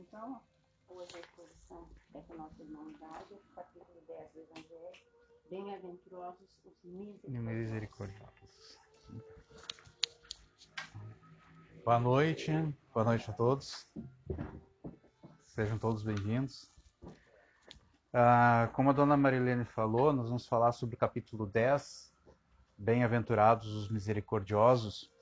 Então, 0.00 0.40
hoje 0.88 1.10
a 1.14 1.20
exposição 1.20 1.86
é 2.14 2.20
com 2.20 2.32
a 2.32 2.36
nossa 2.36 2.64
Dádia, 2.64 3.38
capítulo 3.54 4.00
10 4.08 4.32
do 4.32 4.40
Evangelho. 4.40 5.02
Bem-aventurosos 5.50 6.48
os 6.64 6.82
misericordiosos. 7.22 8.78
Boa 11.84 12.00
noite, 12.00 12.50
boa 12.94 13.04
noite 13.04 13.30
a 13.30 13.34
todos. 13.34 13.86
Sejam 15.44 15.78
todos 15.78 16.02
bem-vindos. 16.02 16.72
Ah, 18.10 18.70
como 18.72 18.88
a 18.88 18.94
dona 18.94 19.18
Marilene 19.18 19.66
falou, 19.66 20.14
nós 20.14 20.28
vamos 20.28 20.46
falar 20.46 20.72
sobre 20.72 20.96
o 20.96 20.98
capítulo 20.98 21.46
10, 21.46 22.10
Bem-aventurados 22.78 23.68
os 23.74 23.90
misericordiosos. 23.90 25.12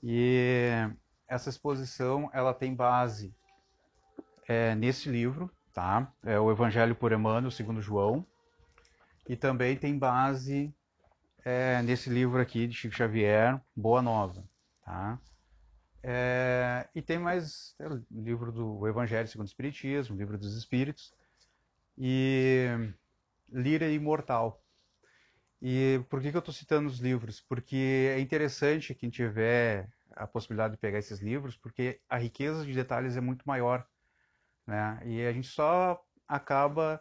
E 0.00 0.70
essa 1.26 1.50
exposição 1.50 2.30
ela 2.32 2.54
tem 2.54 2.72
base 2.72 3.36
é, 4.48 4.74
nesse 4.74 5.10
livro, 5.10 5.50
tá? 5.74 6.10
É 6.24 6.40
o 6.40 6.50
Evangelho 6.50 6.96
por 6.96 7.12
Emmanuel, 7.12 7.50
segundo 7.50 7.82
João, 7.82 8.26
e 9.28 9.36
também 9.36 9.76
tem 9.76 9.98
base 9.98 10.74
é, 11.44 11.82
nesse 11.82 12.08
livro 12.08 12.40
aqui 12.40 12.66
de 12.66 12.74
Chico 12.74 12.94
Xavier, 12.94 13.60
Boa 13.76 14.00
Nova, 14.00 14.42
tá? 14.82 15.20
É, 16.02 16.88
e 16.94 17.02
tem 17.02 17.18
mais 17.18 17.74
é, 17.78 17.86
o 17.88 18.02
livro 18.10 18.50
do 18.50 18.86
Evangelho 18.88 19.28
segundo 19.28 19.46
o 19.46 19.50
Espiritismo, 19.50 20.16
o 20.16 20.18
livro 20.18 20.38
dos 20.38 20.56
Espíritos 20.56 21.12
e 21.98 22.68
Lira 23.52 23.90
Imortal. 23.90 24.62
E 25.60 26.00
por 26.08 26.22
que, 26.22 26.30
que 26.30 26.36
eu 26.36 26.40
estou 26.40 26.54
citando 26.54 26.88
os 26.88 27.00
livros? 27.00 27.40
Porque 27.40 28.12
é 28.14 28.20
interessante 28.20 28.94
quem 28.94 29.10
tiver 29.10 29.88
a 30.12 30.26
possibilidade 30.26 30.74
de 30.74 30.80
pegar 30.80 30.98
esses 30.98 31.18
livros, 31.18 31.56
porque 31.56 32.00
a 32.08 32.16
riqueza 32.16 32.64
de 32.64 32.72
detalhes 32.72 33.16
é 33.16 33.20
muito 33.20 33.42
maior 33.46 33.86
né? 34.68 35.00
E 35.06 35.26
a 35.26 35.32
gente 35.32 35.48
só 35.48 35.98
acaba 36.28 37.00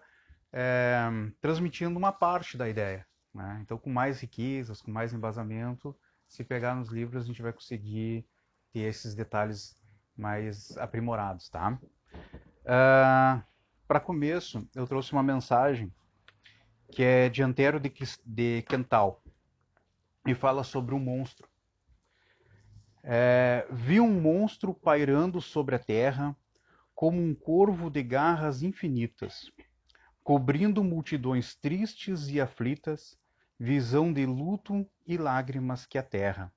é, 0.53 1.05
transmitindo 1.41 1.99
uma 1.99 2.13
parte 2.13 2.57
da 2.57 2.69
ideia. 2.69 3.05
Né? 3.33 3.59
Então, 3.61 3.77
com 3.77 3.89
mais 3.89 4.21
riquezas, 4.21 4.81
com 4.81 4.89
mais 4.89 5.11
embasamento, 5.13 5.93
se 6.29 6.45
pegar 6.45 6.75
nos 6.75 6.89
livros, 6.89 7.23
a 7.23 7.27
gente 7.27 7.41
vai 7.41 7.51
conseguir 7.51 8.25
ter 8.71 8.79
esses 8.79 9.13
detalhes 9.13 9.75
mais 10.15 10.77
aprimorados, 10.77 11.49
tá? 11.49 11.77
Uh, 12.63 12.65
ah, 12.65 13.43
Para 13.85 13.99
começo, 13.99 14.67
eu 14.73 14.87
trouxe 14.87 15.11
uma 15.11 15.21
mensagem 15.21 15.93
que 16.89 17.03
é 17.03 17.27
dianteiro 17.29 17.79
de, 17.81 17.91
de 18.25 18.61
Quental 18.63 19.21
e 20.25 20.33
fala 20.33 20.63
sobre 20.63 20.95
um 20.95 20.99
monstro. 20.99 21.47
É, 23.03 23.67
vi 23.69 23.99
um 23.99 24.19
monstro 24.19 24.73
pairando 24.73 25.41
sobre 25.41 25.75
a 25.75 25.79
terra 25.79 26.35
como 26.97 27.21
um 27.21 27.35
corvo 27.35 27.91
de 27.91 28.01
garras 28.01 28.63
infinitas, 28.63 29.51
cobrindo 30.23 30.83
multidões 30.83 31.53
tristes 31.53 32.27
e 32.27 32.41
aflitas, 32.41 33.15
visão 33.59 34.11
de 34.11 34.25
luto 34.25 34.83
e 35.05 35.15
lágrimas 35.15 35.85
que 35.85 35.99
a 35.99 36.01
terra. 36.01 36.51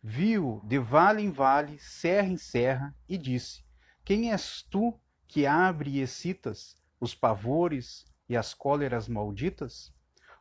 Viu 0.00 0.62
de 0.64 0.78
vale 0.78 1.20
em 1.20 1.32
vale, 1.32 1.80
serra 1.80 2.28
em 2.28 2.36
serra, 2.36 2.94
e 3.08 3.18
disse: 3.18 3.64
Quem 4.04 4.30
és 4.30 4.62
tu 4.62 4.96
que 5.26 5.44
abre 5.46 5.96
e 5.96 6.00
excitas 6.00 6.76
os 7.00 7.12
pavores 7.12 8.04
e 8.28 8.36
as 8.36 8.54
cóleras 8.54 9.08
malditas? 9.08 9.92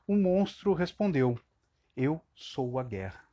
O 0.05 0.15
monstro 0.15 0.71
respondeu: 0.71 1.35
Eu 1.97 2.21
sou 2.35 2.77
a 2.77 2.83
guerra. 2.83 3.27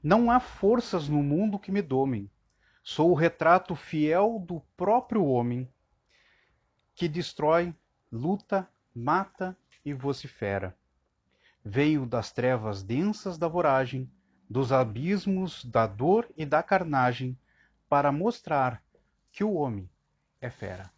Não 0.00 0.30
há 0.30 0.38
forças 0.38 1.08
no 1.08 1.24
mundo 1.24 1.58
que 1.58 1.72
me 1.72 1.82
domem, 1.82 2.30
Sou 2.88 3.10
o 3.10 3.14
retrato 3.14 3.74
fiel 3.74 4.38
do 4.38 4.60
próprio 4.76 5.24
homem 5.24 5.68
que 6.94 7.08
destrói, 7.08 7.74
luta, 8.12 8.70
mata 8.94 9.58
e 9.84 9.92
vocifera. 9.92 10.72
Veio 11.64 12.06
das 12.06 12.30
trevas 12.30 12.84
densas 12.84 13.36
da 13.36 13.48
voragem, 13.48 14.08
dos 14.48 14.70
abismos 14.70 15.64
da 15.64 15.84
dor 15.84 16.32
e 16.36 16.46
da 16.46 16.62
carnagem, 16.62 17.36
para 17.88 18.12
mostrar 18.12 18.80
que 19.32 19.42
o 19.42 19.54
homem 19.54 19.90
é 20.40 20.48
fera. 20.48 20.88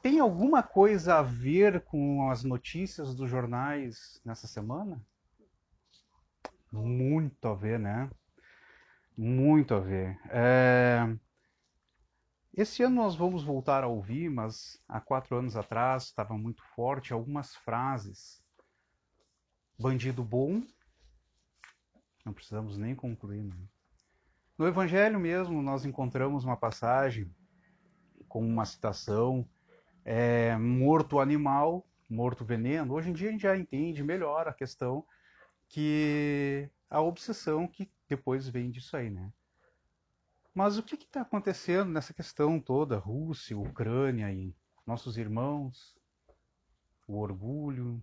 Tem 0.00 0.20
alguma 0.20 0.62
coisa 0.62 1.18
a 1.18 1.22
ver 1.22 1.80
com 1.80 2.30
as 2.30 2.44
notícias 2.44 3.16
dos 3.16 3.28
jornais 3.28 4.20
nessa 4.24 4.46
semana? 4.46 5.04
Muito 6.70 7.48
a 7.48 7.54
ver, 7.56 7.80
né? 7.80 8.08
Muito 9.16 9.74
a 9.74 9.80
ver. 9.80 10.18
É... 10.30 11.00
Esse 12.54 12.82
ano 12.82 12.96
nós 12.96 13.14
vamos 13.14 13.42
voltar 13.42 13.82
a 13.82 13.88
ouvir, 13.88 14.28
mas 14.30 14.78
há 14.86 15.00
quatro 15.00 15.36
anos 15.36 15.56
atrás 15.56 16.04
estava 16.04 16.36
muito 16.36 16.62
forte 16.74 17.12
algumas 17.12 17.54
frases. 17.56 18.42
Bandido 19.78 20.22
bom, 20.22 20.62
não 22.24 22.32
precisamos 22.32 22.76
nem 22.76 22.94
concluir. 22.94 23.42
Né? 23.42 23.56
No 24.58 24.66
Evangelho 24.66 25.18
mesmo, 25.18 25.62
nós 25.62 25.84
encontramos 25.84 26.44
uma 26.44 26.56
passagem 26.56 27.34
com 28.28 28.46
uma 28.46 28.64
citação: 28.64 29.48
é, 30.04 30.56
morto 30.56 31.20
animal, 31.20 31.86
morto 32.08 32.44
veneno. 32.44 32.94
Hoje 32.94 33.10
em 33.10 33.12
dia 33.12 33.28
a 33.28 33.32
gente 33.32 33.42
já 33.42 33.56
entende 33.56 34.02
melhor 34.04 34.46
a 34.46 34.52
questão 34.52 35.04
que 35.68 36.68
a 36.90 37.00
obsessão 37.00 37.66
que 37.66 37.90
depois 38.14 38.46
vem 38.46 38.70
disso 38.70 38.94
aí, 38.94 39.10
né? 39.10 39.32
Mas 40.54 40.76
o 40.76 40.82
que 40.82 40.94
está 40.96 41.22
acontecendo 41.22 41.90
nessa 41.90 42.12
questão 42.12 42.60
toda, 42.60 42.98
Rússia, 42.98 43.56
Ucrânia 43.56 44.30
e 44.30 44.54
nossos 44.86 45.16
irmãos, 45.16 45.96
o 47.08 47.16
orgulho, 47.16 48.02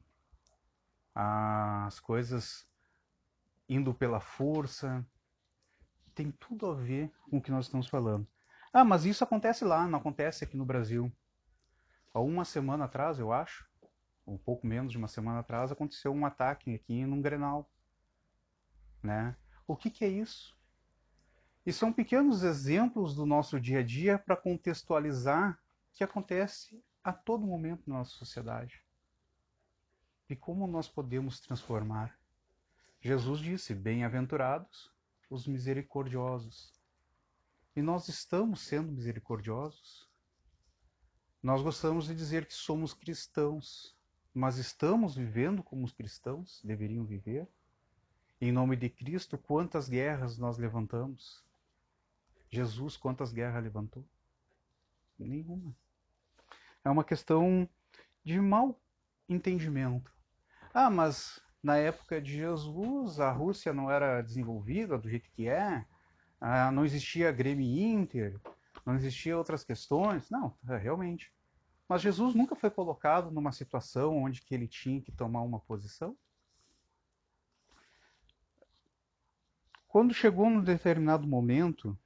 as 1.14 2.00
coisas 2.00 2.68
indo 3.68 3.94
pela 3.94 4.20
força, 4.20 5.06
tem 6.16 6.32
tudo 6.32 6.72
a 6.72 6.74
ver 6.74 7.12
com 7.30 7.38
o 7.38 7.42
que 7.42 7.52
nós 7.52 7.66
estamos 7.66 7.88
falando. 7.88 8.28
Ah, 8.74 8.84
mas 8.84 9.06
isso 9.06 9.24
acontece 9.24 9.64
lá, 9.64 9.88
não 9.88 10.00
acontece 10.00 10.44
aqui 10.44 10.58
no 10.58 10.66
Brasil. 10.66 11.12
Há 12.12 12.20
uma 12.20 12.44
semana 12.44 12.86
atrás, 12.86 13.20
eu 13.20 13.32
acho, 13.32 13.70
um 14.26 14.40
pouco 14.40 14.66
menos 14.66 14.92
de 14.92 14.98
uma 14.98 15.08
semana 15.08 15.40
atrás, 15.40 15.72
aconteceu 15.72 16.12
um 16.12 16.26
ataque 16.26 16.74
aqui 16.74 17.06
num 17.06 17.22
Grenal, 17.22 17.70
né? 19.04 19.36
O 19.70 19.76
que, 19.76 19.92
que 19.92 20.04
é 20.04 20.08
isso? 20.08 20.58
E 21.64 21.72
são 21.72 21.94
pequenos 21.94 22.42
exemplos 22.42 23.14
do 23.14 23.24
nosso 23.24 23.60
dia 23.60 23.82
a 23.82 23.84
dia 23.84 24.18
para 24.18 24.36
contextualizar 24.36 25.52
o 25.52 25.96
que 25.96 26.04
acontece 26.04 26.84
a 27.04 27.14
todo 27.14 27.46
momento 27.46 27.88
na 27.88 28.00
nossa 28.00 28.10
sociedade. 28.10 28.84
E 30.28 30.36
como 30.36 30.66
nós 30.66 30.88
podemos 30.88 31.40
transformar. 31.40 32.20
Jesus 33.00 33.42
disse: 33.42 33.76
Bem-aventurados 33.76 34.92
os 35.30 35.46
misericordiosos. 35.46 36.74
E 37.76 37.82
nós 37.84 38.08
estamos 38.08 38.62
sendo 38.62 38.92
misericordiosos. 38.92 40.10
Nós 41.44 41.62
gostamos 41.62 42.08
de 42.08 42.16
dizer 42.16 42.48
que 42.48 42.56
somos 42.56 42.96
cristãos, 42.96 43.96
mas 44.34 44.58
estamos 44.58 45.16
vivendo 45.16 45.62
como 45.62 45.86
os 45.86 45.94
cristãos 45.94 46.60
deveriam 46.66 47.06
viver? 47.06 47.48
Em 48.42 48.54
nome 48.54 48.78
de 48.78 48.90
Cristo, 48.90 49.38
quantas 49.38 49.90
guerras 49.90 50.38
nós 50.38 50.58
levantamos? 50.58 51.44
Jesus, 52.50 52.96
quantas 52.96 53.34
guerras 53.34 53.62
levantou? 53.62 54.06
Nenhuma. 55.18 55.76
É 56.84 56.90
uma 56.90 57.04
questão 57.04 57.68
de 58.24 58.40
mau 58.40 58.80
entendimento. 59.28 60.10
Ah, 60.74 60.90
mas 60.90 61.42
na 61.62 61.76
época 61.76 62.22
de 62.22 62.32
Jesus 62.38 63.20
a 63.20 63.30
Rússia 63.30 63.74
não 63.74 63.92
era 63.92 64.22
desenvolvida 64.22 64.98
do 64.98 65.10
jeito 65.10 65.30
que 65.32 65.50
é, 65.50 65.86
ah, 66.40 66.72
não 66.72 66.86
existia 66.86 67.34
Grêmio 67.34 67.68
Inter, 67.68 68.40
não 68.86 68.96
existia 68.96 69.38
outras 69.38 69.66
questões. 69.66 70.30
Não, 70.30 70.58
é, 70.70 70.78
realmente. 70.78 71.34
Mas 71.90 72.02
Jesus 72.02 72.34
nunca 72.34 72.56
foi 72.56 72.70
colocado 72.70 73.32
numa 73.32 73.52
situação 73.52 74.18
onde 74.24 74.42
que 74.42 74.56
ele 74.56 74.68
tinha 74.68 75.02
que 75.02 75.12
tomar 75.12 75.42
uma 75.42 75.60
posição. 75.60 76.16
Quando 79.90 80.14
chegou 80.14 80.48
num 80.52 80.64
determinado 80.64 81.28
momento 81.28 81.98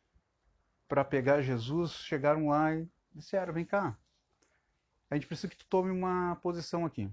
para 0.88 1.03
pegar 1.03 1.41
Jesus, 1.41 1.91
chegaram 1.91 2.47
lá 2.47 2.74
e 2.74 2.88
disseram: 3.13 3.53
Vem 3.53 3.65
cá, 3.65 3.97
a 5.12 5.15
gente 5.15 5.27
precisa 5.27 5.50
que 5.50 5.57
tu 5.57 5.65
tome 5.68 5.91
uma 5.91 6.38
posição 6.38 6.85
aqui. 6.85 7.12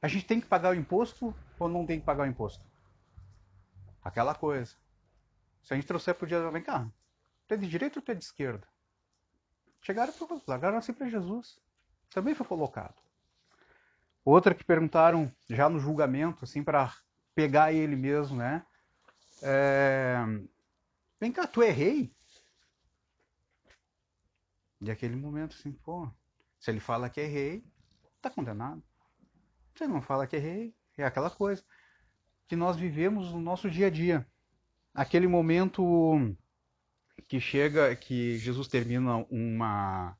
A 0.00 0.06
gente 0.06 0.24
tem 0.24 0.40
que 0.40 0.46
pagar 0.46 0.70
o 0.70 0.78
imposto 0.78 1.34
ou 1.58 1.68
não 1.68 1.84
tem 1.84 1.98
que 1.98 2.06
pagar 2.06 2.22
o 2.22 2.30
imposto? 2.30 2.64
Aquela 4.04 4.36
coisa. 4.36 4.76
Se 5.64 5.74
a 5.74 5.76
gente 5.76 5.88
trouxer 5.88 6.14
para 6.14 6.24
o 6.24 6.28
dia, 6.28 6.50
vem 6.52 6.62
cá, 6.62 6.88
tu 7.48 7.54
é 7.54 7.56
de 7.56 7.68
direita 7.68 7.98
ou 7.98 8.02
tu 8.04 8.12
é 8.12 8.14
de 8.14 8.22
esquerda? 8.22 8.68
Chegaram 9.80 10.12
para 10.12 10.40
largaram 10.46 10.78
assim 10.78 10.92
para 10.92 11.08
Jesus. 11.08 11.60
Também 12.10 12.36
foi 12.36 12.46
colocado. 12.46 12.94
Outra 14.24 14.54
que 14.54 14.62
perguntaram 14.62 15.32
já 15.50 15.68
no 15.68 15.80
julgamento, 15.80 16.44
assim, 16.44 16.62
para 16.62 16.94
pegar 17.34 17.72
ele 17.72 17.96
mesmo, 17.96 18.36
né? 18.36 18.64
É... 19.42 20.16
Vem 21.20 21.32
cá, 21.32 21.46
tu 21.46 21.62
é 21.62 21.70
rei? 21.70 22.12
E 24.80 24.90
aquele 24.90 25.16
momento 25.16 25.56
assim, 25.58 25.72
pô, 25.72 26.08
se 26.58 26.70
ele 26.70 26.80
fala 26.80 27.10
que 27.10 27.20
é 27.20 27.26
rei, 27.26 27.64
tá 28.20 28.30
condenado. 28.30 28.82
Se 29.74 29.84
ele 29.84 29.92
não 29.92 30.02
fala 30.02 30.26
que 30.26 30.36
é 30.36 30.38
rei, 30.38 30.74
é 30.96 31.04
aquela 31.04 31.30
coisa 31.30 31.62
que 32.48 32.56
nós 32.56 32.76
vivemos 32.76 33.32
no 33.32 33.40
nosso 33.40 33.70
dia 33.70 33.88
a 33.88 33.90
dia. 33.90 34.26
Aquele 34.94 35.26
momento 35.26 36.36
que 37.28 37.38
chega, 37.38 37.94
que 37.94 38.38
Jesus 38.38 38.68
termina 38.68 39.18
uma, 39.30 40.16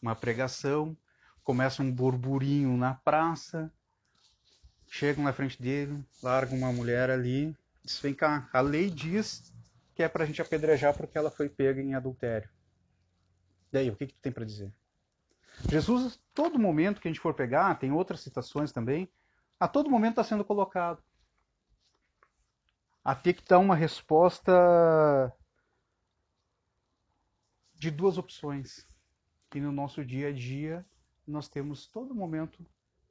uma 0.00 0.14
pregação, 0.14 0.96
começa 1.42 1.82
um 1.82 1.90
burburinho 1.90 2.76
na 2.76 2.94
praça, 2.94 3.72
chegam 4.88 5.24
na 5.24 5.32
frente 5.32 5.60
dele, 5.60 6.04
largam 6.22 6.56
uma 6.56 6.72
mulher 6.72 7.10
ali, 7.10 7.54
diz, 7.84 7.98
vem 8.00 8.14
cá, 8.14 8.48
a 8.52 8.60
lei 8.60 8.90
diz 8.90 9.52
que 9.94 10.02
é 10.02 10.08
pra 10.08 10.24
gente 10.24 10.40
apedrejar 10.40 10.96
porque 10.96 11.16
ela 11.18 11.30
foi 11.30 11.48
pega 11.48 11.80
em 11.80 11.94
adultério. 11.94 12.48
E 13.72 13.78
aí, 13.78 13.90
o 13.90 13.96
que, 13.96 14.06
que 14.06 14.14
tu 14.14 14.20
tem 14.20 14.32
para 14.32 14.44
dizer? 14.44 14.72
Jesus, 15.68 16.20
todo 16.34 16.58
momento 16.58 17.00
que 17.00 17.08
a 17.08 17.10
gente 17.10 17.20
for 17.20 17.34
pegar, 17.34 17.78
tem 17.78 17.92
outras 17.92 18.20
citações 18.20 18.72
também, 18.72 19.10
a 19.58 19.68
todo 19.68 19.90
momento 19.90 20.12
está 20.12 20.24
sendo 20.24 20.44
colocado. 20.44 21.02
A 23.04 23.14
ter 23.14 23.34
que 23.34 23.44
dar 23.44 23.58
uma 23.58 23.74
resposta 23.74 24.52
de 27.74 27.90
duas 27.90 28.18
opções. 28.18 28.86
E 29.54 29.60
no 29.60 29.72
nosso 29.72 30.04
dia 30.04 30.28
a 30.28 30.32
dia, 30.32 30.86
nós 31.26 31.48
temos 31.48 31.86
todo 31.86 32.14
momento 32.14 32.64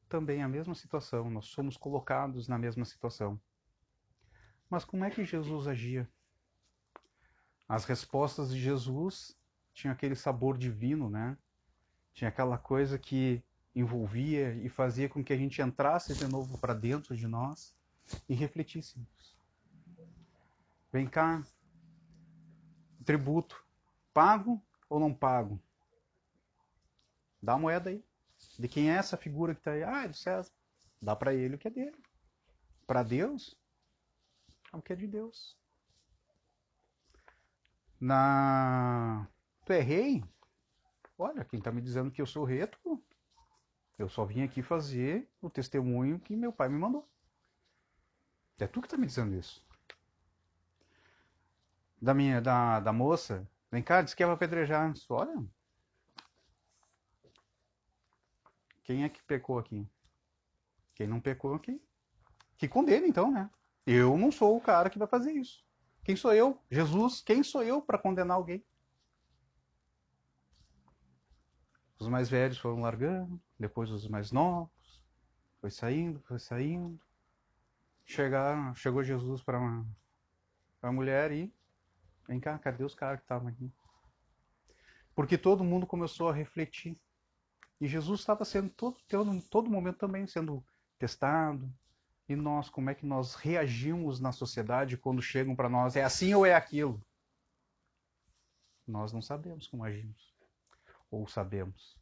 também 0.08 0.42
a 0.42 0.48
mesma 0.48 0.74
situação, 0.74 1.30
nós 1.30 1.46
somos 1.46 1.78
colocados 1.78 2.48
na 2.48 2.58
mesma 2.58 2.84
situação. 2.84 3.40
Mas 4.70 4.86
como 4.86 5.04
é 5.04 5.10
que 5.10 5.26
Jesus 5.26 5.68
agia? 5.68 6.08
As 7.68 7.86
respostas 7.86 8.50
de 8.50 8.60
Jesus 8.60 9.38
tinham 9.74 9.94
aquele 9.94 10.16
sabor 10.16 10.58
divino, 10.58 11.10
né? 11.10 11.38
Tinha 12.14 12.30
aquela 12.30 12.58
coisa 12.58 12.98
que 13.00 13.44
envolvia 13.76 14.54
e 14.56 14.70
fazia 14.70 15.08
com 15.08 15.24
que 15.24 15.34
a 15.34 15.38
gente 15.38 15.62
entrasse 15.62 16.14
de 16.16 16.28
novo 16.28 16.58
para 16.58 16.74
dentro 16.74 17.16
de 17.16 17.28
nós 17.28 17.74
e 18.28 18.34
refletíssemos. 18.34 19.38
Vem 20.92 21.08
cá, 21.08 21.44
tributo, 23.06 23.64
pago 24.14 24.62
ou 24.90 25.00
não 25.00 25.14
pago? 25.14 25.62
Dá 27.42 27.54
a 27.54 27.60
moeda 27.60 27.90
aí. 27.90 28.04
De 28.58 28.68
quem 28.68 28.90
é 28.90 28.96
essa 28.96 29.18
figura 29.18 29.54
que 29.54 29.62
está 29.62 29.72
aí? 29.72 29.84
Ah, 29.84 30.04
é 30.04 30.08
do 30.08 30.16
César. 30.16 30.52
Dá 31.02 31.16
para 31.16 31.34
ele 31.34 31.56
o 31.56 31.58
que 31.58 31.68
é 31.68 31.72
dele. 31.72 31.98
Para 32.86 33.04
Deus, 33.04 33.56
é 34.72 34.78
o 34.78 34.82
que 34.82 34.94
é 34.94 34.96
de 34.96 35.08
Deus. 35.08 35.58
Na... 38.00 39.28
Tu 39.66 39.74
é 39.74 39.82
rei? 39.82 40.24
Olha, 41.18 41.44
quem 41.44 41.60
está 41.60 41.72
me 41.72 41.82
dizendo 41.82 42.12
que 42.12 42.22
eu 42.22 42.26
sou 42.26 42.46
rei 42.46 42.62
é 42.62 42.68
tu. 42.68 43.04
Eu 43.98 44.08
só 44.08 44.24
vim 44.24 44.44
aqui 44.44 44.62
fazer 44.62 45.30
o 45.42 45.50
testemunho 45.50 46.20
que 46.20 46.36
meu 46.36 46.54
pai 46.54 46.70
me 46.70 46.78
mandou. 46.80 47.08
É 48.58 48.68
tu 48.68 48.82
que 48.82 48.88
está 48.88 48.98
me 48.98 49.06
dizendo 49.06 49.36
isso. 49.36 49.66
Da 52.02 52.14
minha, 52.14 52.42
da, 52.42 52.80
da 52.80 52.94
moça, 52.94 53.46
vem 53.70 53.84
cá, 53.84 54.02
diz 54.02 54.14
que 54.14 54.24
é 54.24 54.26
pra 54.26 54.36
apedrejar. 54.36 54.94
Olha, 55.10 55.46
Quem 58.90 59.04
é 59.04 59.10
que 59.10 59.22
pecou 59.22 59.60
aqui? 59.60 59.88
Quem 60.96 61.06
não 61.06 61.22
pecou 61.22 61.54
aqui? 61.54 61.80
Que 62.58 62.68
condena 62.68 63.06
então, 63.06 63.32
né? 63.32 63.48
Eu 63.92 64.16
não 64.20 64.32
sou 64.32 64.56
o 64.56 64.62
cara 64.62 64.88
que 64.88 65.00
vai 65.00 65.08
fazer 65.08 65.32
isso. 65.32 65.66
Quem 66.04 66.16
sou 66.16 66.32
eu? 66.32 66.62
Jesus, 66.70 67.22
quem 67.22 67.42
sou 67.42 67.64
eu 67.64 67.82
para 67.82 67.98
condenar 67.98 68.38
alguém? 68.38 68.64
Os 71.98 72.08
mais 72.08 72.30
velhos 72.30 72.60
foram 72.60 72.82
largando, 72.82 73.42
depois 73.60 73.90
os 73.90 74.08
mais 74.08 74.32
novos, 74.32 75.02
foi 75.60 75.72
saindo, 75.72 76.20
foi 76.20 76.38
saindo. 76.38 77.02
Chegar, 78.06 78.76
chegou 78.76 79.04
Jesus 79.04 79.42
para 79.42 79.58
a 80.84 80.92
mulher 80.92 81.32
e 81.32 81.52
vem 82.28 82.40
cá, 82.40 82.60
cadê 82.60 82.84
os 82.84 82.94
caras 82.94 83.18
que 83.18 83.26
estavam 83.26 83.48
aqui? 83.48 83.72
Porque 85.16 85.36
todo 85.36 85.64
mundo 85.64 85.88
começou 85.88 86.30
a 86.30 86.34
refletir 86.34 86.96
e 87.82 87.88
Jesus 87.88 88.20
estava 88.20 88.46
sendo 88.46 88.70
todo, 88.70 89.00
todo 89.50 89.68
momento 89.68 89.98
também 89.98 90.28
sendo 90.28 90.64
testado. 91.00 91.74
E 92.30 92.36
nós, 92.36 92.70
como 92.70 92.92
é 92.92 92.96
que 92.96 93.08
nós 93.08 93.34
reagimos 93.34 94.20
na 94.20 94.32
sociedade 94.32 94.96
quando 94.96 95.20
chegam 95.20 95.56
para 95.56 95.68
nós, 95.68 95.96
é 95.96 96.04
assim 96.04 96.32
ou 96.36 96.46
é 96.46 96.54
aquilo? 96.54 97.04
Nós 98.88 99.12
não 99.12 99.20
sabemos 99.20 99.66
como 99.66 99.84
agimos. 99.84 100.32
Ou 101.10 101.28
sabemos. 101.28 102.00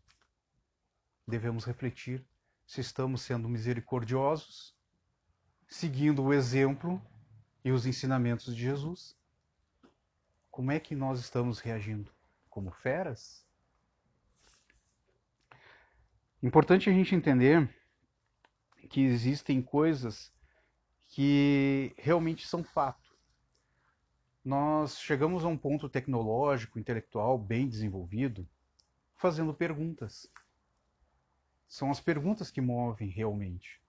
Devemos 1.25 1.63
refletir 1.63 2.27
se 2.65 2.81
estamos 2.81 3.21
sendo 3.21 3.47
misericordiosos, 3.47 4.75
seguindo 5.65 6.21
o 6.21 6.33
exemplo 6.33 7.01
e 7.63 7.71
os 7.71 7.85
ensinamentos 7.85 8.53
de 8.53 8.61
Jesus. 8.61 9.17
Como 10.51 10.71
é 10.71 10.79
que 10.79 10.93
nós 10.93 11.21
estamos 11.21 11.59
reagindo? 11.59 12.11
Como 12.49 12.69
feras? 12.69 13.47
Importante 16.43 16.89
a 16.89 16.93
gente 16.93 17.15
entender 17.15 17.73
que 18.87 19.01
existem 19.01 19.61
coisas 19.61 20.33
que 21.07 21.93
realmente 21.97 22.47
são 22.47 22.63
fato. 22.63 23.15
Nós 24.43 24.99
chegamos 24.99 25.43
a 25.43 25.47
um 25.47 25.57
ponto 25.57 25.89
tecnológico, 25.89 26.79
intelectual 26.79 27.37
bem 27.37 27.67
desenvolvido, 27.67 28.47
fazendo 29.15 29.53
perguntas. 29.53 30.31
São 31.67 31.91
as 31.91 31.99
perguntas 31.99 32.49
que 32.49 32.61
movem 32.61 33.09
realmente, 33.09 33.81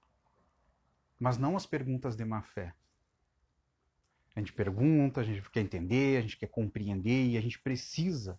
mas 1.18 1.38
não 1.38 1.56
as 1.56 1.64
perguntas 1.64 2.16
de 2.16 2.24
má 2.24 2.42
fé. 2.42 2.74
A 4.34 4.40
gente 4.40 4.52
pergunta, 4.52 5.20
a 5.20 5.24
gente 5.24 5.48
quer 5.50 5.60
entender, 5.60 6.18
a 6.18 6.20
gente 6.22 6.36
quer 6.36 6.48
compreender 6.48 7.26
e 7.26 7.36
a 7.36 7.40
gente 7.40 7.58
precisa, 7.58 8.38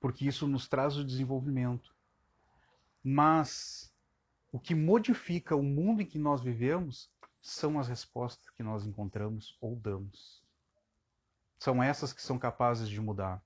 porque 0.00 0.26
isso 0.26 0.46
nos 0.46 0.68
traz 0.68 0.96
o 0.96 1.04
desenvolvimento. 1.04 1.94
Mas 3.02 3.92
o 4.50 4.58
que 4.58 4.74
modifica 4.74 5.54
o 5.54 5.62
mundo 5.62 6.00
em 6.00 6.06
que 6.06 6.18
nós 6.18 6.42
vivemos 6.42 7.10
são 7.40 7.78
as 7.78 7.88
respostas 7.88 8.48
que 8.50 8.62
nós 8.62 8.86
encontramos 8.86 9.56
ou 9.60 9.76
damos. 9.76 10.42
São 11.58 11.82
essas 11.82 12.12
que 12.12 12.22
são 12.22 12.38
capazes 12.38 12.88
de 12.88 13.00
mudar. 13.00 13.42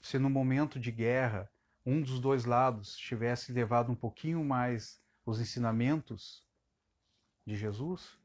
Se 0.00 0.18
no 0.18 0.30
momento 0.30 0.78
de 0.78 0.90
guerra 0.90 1.50
um 1.84 2.00
dos 2.00 2.18
dois 2.18 2.44
lados 2.44 2.96
tivesse 2.96 3.52
levado 3.52 3.92
um 3.92 3.94
pouquinho 3.94 4.44
mais 4.44 5.00
os 5.24 5.40
ensinamentos 5.40 6.44
de 7.46 7.56
Jesus, 7.56 8.18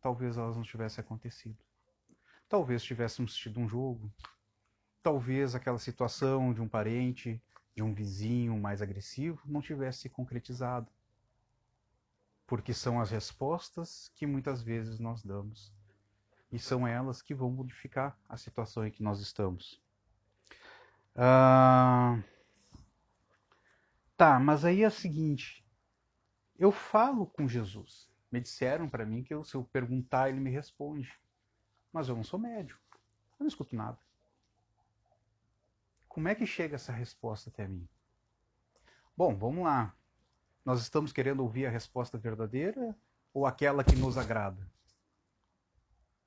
talvez 0.00 0.36
elas 0.36 0.56
não 0.56 0.62
tivessem 0.62 1.02
acontecido. 1.02 1.58
Talvez 2.48 2.82
tivéssemos 2.82 3.34
tido 3.34 3.60
um 3.60 3.68
jogo, 3.68 4.12
talvez 5.02 5.54
aquela 5.54 5.78
situação 5.78 6.52
de 6.52 6.60
um 6.60 6.68
parente 6.68 7.42
de 7.74 7.82
um 7.82 7.92
vizinho 7.92 8.58
mais 8.58 8.80
agressivo 8.80 9.40
não 9.44 9.60
tivesse 9.60 10.00
se 10.00 10.08
concretizado. 10.08 10.90
Porque 12.46 12.72
são 12.72 13.00
as 13.00 13.10
respostas 13.10 14.10
que 14.14 14.26
muitas 14.26 14.62
vezes 14.62 14.98
nós 14.98 15.22
damos. 15.22 15.72
E 16.52 16.58
são 16.58 16.86
elas 16.86 17.20
que 17.20 17.34
vão 17.34 17.50
modificar 17.50 18.16
a 18.28 18.36
situação 18.36 18.86
em 18.86 18.90
que 18.90 19.02
nós 19.02 19.20
estamos. 19.20 19.82
Ah... 21.14 22.22
Tá, 24.16 24.38
mas 24.40 24.64
aí 24.64 24.82
é 24.82 24.88
o 24.88 24.90
seguinte: 24.90 25.64
eu 26.58 26.72
falo 26.72 27.26
com 27.26 27.46
Jesus. 27.46 28.08
Me 28.30 28.40
disseram 28.40 28.88
para 28.88 29.04
mim 29.04 29.22
que 29.22 29.34
eu, 29.34 29.44
se 29.44 29.54
eu 29.54 29.64
perguntar, 29.64 30.28
ele 30.28 30.40
me 30.40 30.50
responde. 30.50 31.12
Mas 31.92 32.08
eu 32.08 32.16
não 32.16 32.24
sou 32.24 32.38
médico. 32.38 32.80
Eu 33.38 33.44
não 33.44 33.46
escuto 33.46 33.76
nada. 33.76 33.98
Como 36.08 36.28
é 36.28 36.34
que 36.34 36.46
chega 36.46 36.76
essa 36.76 36.92
resposta 36.92 37.50
até 37.50 37.68
mim? 37.68 37.86
Bom, 39.16 39.36
vamos 39.36 39.64
lá. 39.64 39.94
Nós 40.66 40.80
estamos 40.80 41.12
querendo 41.12 41.44
ouvir 41.44 41.64
a 41.64 41.70
resposta 41.70 42.18
verdadeira 42.18 42.92
ou 43.32 43.46
aquela 43.46 43.84
que 43.84 43.94
nos 43.94 44.18
agrada? 44.18 44.68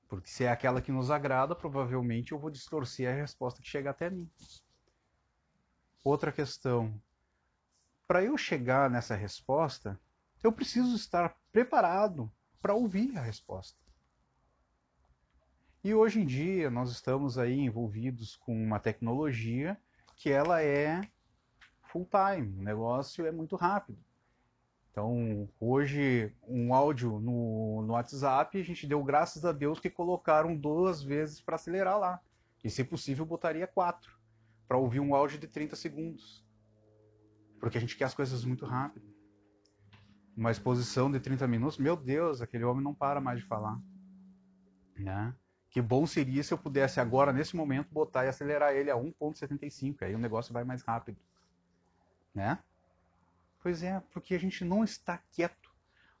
Porque 0.08 0.30
se 0.30 0.44
é 0.44 0.50
aquela 0.50 0.80
que 0.80 0.90
nos 0.90 1.10
agrada, 1.10 1.54
provavelmente 1.54 2.32
eu 2.32 2.38
vou 2.38 2.50
distorcer 2.50 3.12
a 3.12 3.14
resposta 3.14 3.60
que 3.60 3.68
chega 3.68 3.90
até 3.90 4.08
mim. 4.08 4.30
Outra 6.02 6.32
questão. 6.32 6.98
Para 8.08 8.24
eu 8.24 8.38
chegar 8.38 8.88
nessa 8.88 9.14
resposta, 9.14 10.00
eu 10.42 10.50
preciso 10.50 10.96
estar 10.96 11.36
preparado 11.52 12.32
para 12.62 12.72
ouvir 12.72 13.18
a 13.18 13.20
resposta. 13.20 13.78
E 15.84 15.92
hoje 15.92 16.18
em 16.18 16.24
dia 16.24 16.70
nós 16.70 16.90
estamos 16.90 17.36
aí 17.36 17.58
envolvidos 17.58 18.36
com 18.36 18.54
uma 18.54 18.80
tecnologia 18.80 19.78
que 20.16 20.30
ela 20.30 20.62
é 20.62 21.02
full 21.82 22.08
time, 22.08 22.58
o 22.58 22.62
negócio 22.62 23.26
é 23.26 23.30
muito 23.30 23.54
rápido. 23.54 24.02
Então, 24.90 25.48
hoje, 25.60 26.34
um 26.48 26.74
áudio 26.74 27.20
no, 27.20 27.82
no 27.82 27.92
WhatsApp, 27.92 28.58
a 28.58 28.64
gente 28.64 28.86
deu 28.86 29.02
graças 29.04 29.44
a 29.44 29.52
Deus 29.52 29.78
que 29.78 29.88
colocaram 29.88 30.56
duas 30.56 31.00
vezes 31.00 31.40
para 31.40 31.54
acelerar 31.54 31.98
lá. 31.98 32.20
E, 32.64 32.68
se 32.68 32.82
possível, 32.82 33.24
botaria 33.24 33.66
quatro. 33.66 34.18
para 34.66 34.76
ouvir 34.76 35.00
um 35.00 35.14
áudio 35.14 35.38
de 35.38 35.46
30 35.46 35.76
segundos. 35.76 36.44
Porque 37.60 37.78
a 37.78 37.80
gente 37.80 37.96
quer 37.96 38.04
as 38.04 38.14
coisas 38.14 38.44
muito 38.44 38.66
rápido. 38.66 39.06
Uma 40.36 40.50
exposição 40.50 41.10
de 41.10 41.20
30 41.20 41.46
minutos, 41.46 41.78
meu 41.78 41.96
Deus, 41.96 42.40
aquele 42.40 42.64
homem 42.64 42.82
não 42.82 42.94
para 42.94 43.20
mais 43.20 43.38
de 43.38 43.46
falar. 43.46 43.80
Né? 44.96 45.34
Que 45.70 45.80
bom 45.80 46.04
seria 46.04 46.42
se 46.42 46.52
eu 46.52 46.58
pudesse 46.58 46.98
agora, 46.98 47.32
nesse 47.32 47.54
momento, 47.54 47.92
botar 47.92 48.24
e 48.24 48.28
acelerar 48.28 48.74
ele 48.74 48.90
a 48.90 48.96
1.75, 48.96 50.02
aí 50.02 50.14
o 50.14 50.18
negócio 50.18 50.52
vai 50.52 50.64
mais 50.64 50.82
rápido. 50.82 51.18
Né? 52.34 52.58
Pois 53.60 53.82
é, 53.82 54.00
porque 54.12 54.34
a 54.34 54.38
gente 54.38 54.64
não 54.64 54.82
está 54.82 55.18
quieto. 55.18 55.70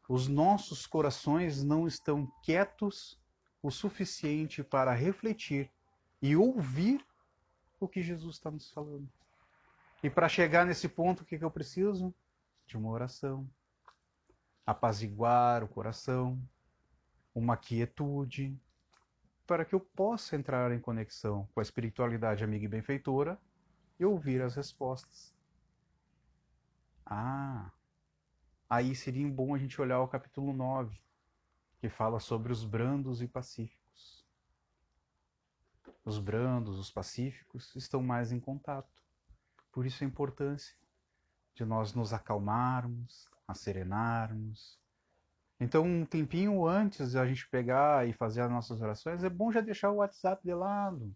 Os 0.08 0.28
nossos 0.28 0.86
corações 0.86 1.62
não 1.62 1.86
estão 1.86 2.26
quietos 2.42 3.18
o 3.62 3.70
suficiente 3.70 4.62
para 4.62 4.92
refletir 4.92 5.70
e 6.20 6.36
ouvir 6.36 7.04
o 7.78 7.88
que 7.88 8.02
Jesus 8.02 8.36
está 8.36 8.50
nos 8.50 8.70
falando. 8.70 9.08
E 10.02 10.10
para 10.10 10.28
chegar 10.28 10.66
nesse 10.66 10.88
ponto, 10.88 11.22
o 11.22 11.24
que, 11.24 11.38
que 11.38 11.44
eu 11.44 11.50
preciso? 11.50 12.14
De 12.66 12.76
uma 12.76 12.90
oração. 12.90 13.48
Apaziguar 14.66 15.64
o 15.64 15.68
coração, 15.68 16.40
uma 17.34 17.56
quietude, 17.56 18.58
para 19.46 19.64
que 19.64 19.74
eu 19.74 19.80
possa 19.80 20.36
entrar 20.36 20.72
em 20.72 20.80
conexão 20.80 21.48
com 21.52 21.60
a 21.60 21.62
espiritualidade 21.62 22.44
amiga 22.44 22.64
e 22.64 22.68
benfeitora 22.68 23.38
e 23.98 24.04
ouvir 24.04 24.42
as 24.42 24.54
respostas. 24.54 25.34
Ah, 27.12 27.72
aí 28.68 28.94
seria 28.94 29.28
bom 29.28 29.52
a 29.52 29.58
gente 29.58 29.80
olhar 29.80 30.00
o 30.00 30.06
capítulo 30.06 30.52
9, 30.52 30.96
que 31.80 31.88
fala 31.88 32.20
sobre 32.20 32.52
os 32.52 32.64
brandos 32.64 33.20
e 33.20 33.26
pacíficos. 33.26 34.24
Os 36.04 36.20
brandos, 36.20 36.78
os 36.78 36.88
pacíficos 36.88 37.74
estão 37.74 38.00
mais 38.00 38.30
em 38.30 38.38
contato. 38.38 39.02
Por 39.72 39.84
isso 39.84 40.04
a 40.04 40.06
importância 40.06 40.76
de 41.52 41.64
nós 41.64 41.92
nos 41.94 42.12
acalmarmos, 42.12 43.28
serenarmos. 43.54 44.78
Então, 45.58 45.84
um 45.84 46.06
tempinho 46.06 46.64
antes 46.64 47.10
de 47.10 47.18
a 47.18 47.26
gente 47.26 47.48
pegar 47.50 48.08
e 48.08 48.12
fazer 48.12 48.40
as 48.42 48.50
nossas 48.50 48.80
orações, 48.80 49.24
é 49.24 49.28
bom 49.28 49.50
já 49.50 49.60
deixar 49.60 49.90
o 49.90 49.96
WhatsApp 49.96 50.42
de 50.44 50.54
lado. 50.54 51.12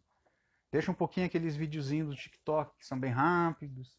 Deixa 0.72 0.90
um 0.90 0.94
pouquinho 0.94 1.26
aqueles 1.26 1.54
videozinhos 1.54 2.08
do 2.08 2.16
TikTok 2.16 2.76
que 2.76 2.84
são 2.84 2.98
bem 2.98 3.12
rápidos. 3.12 3.96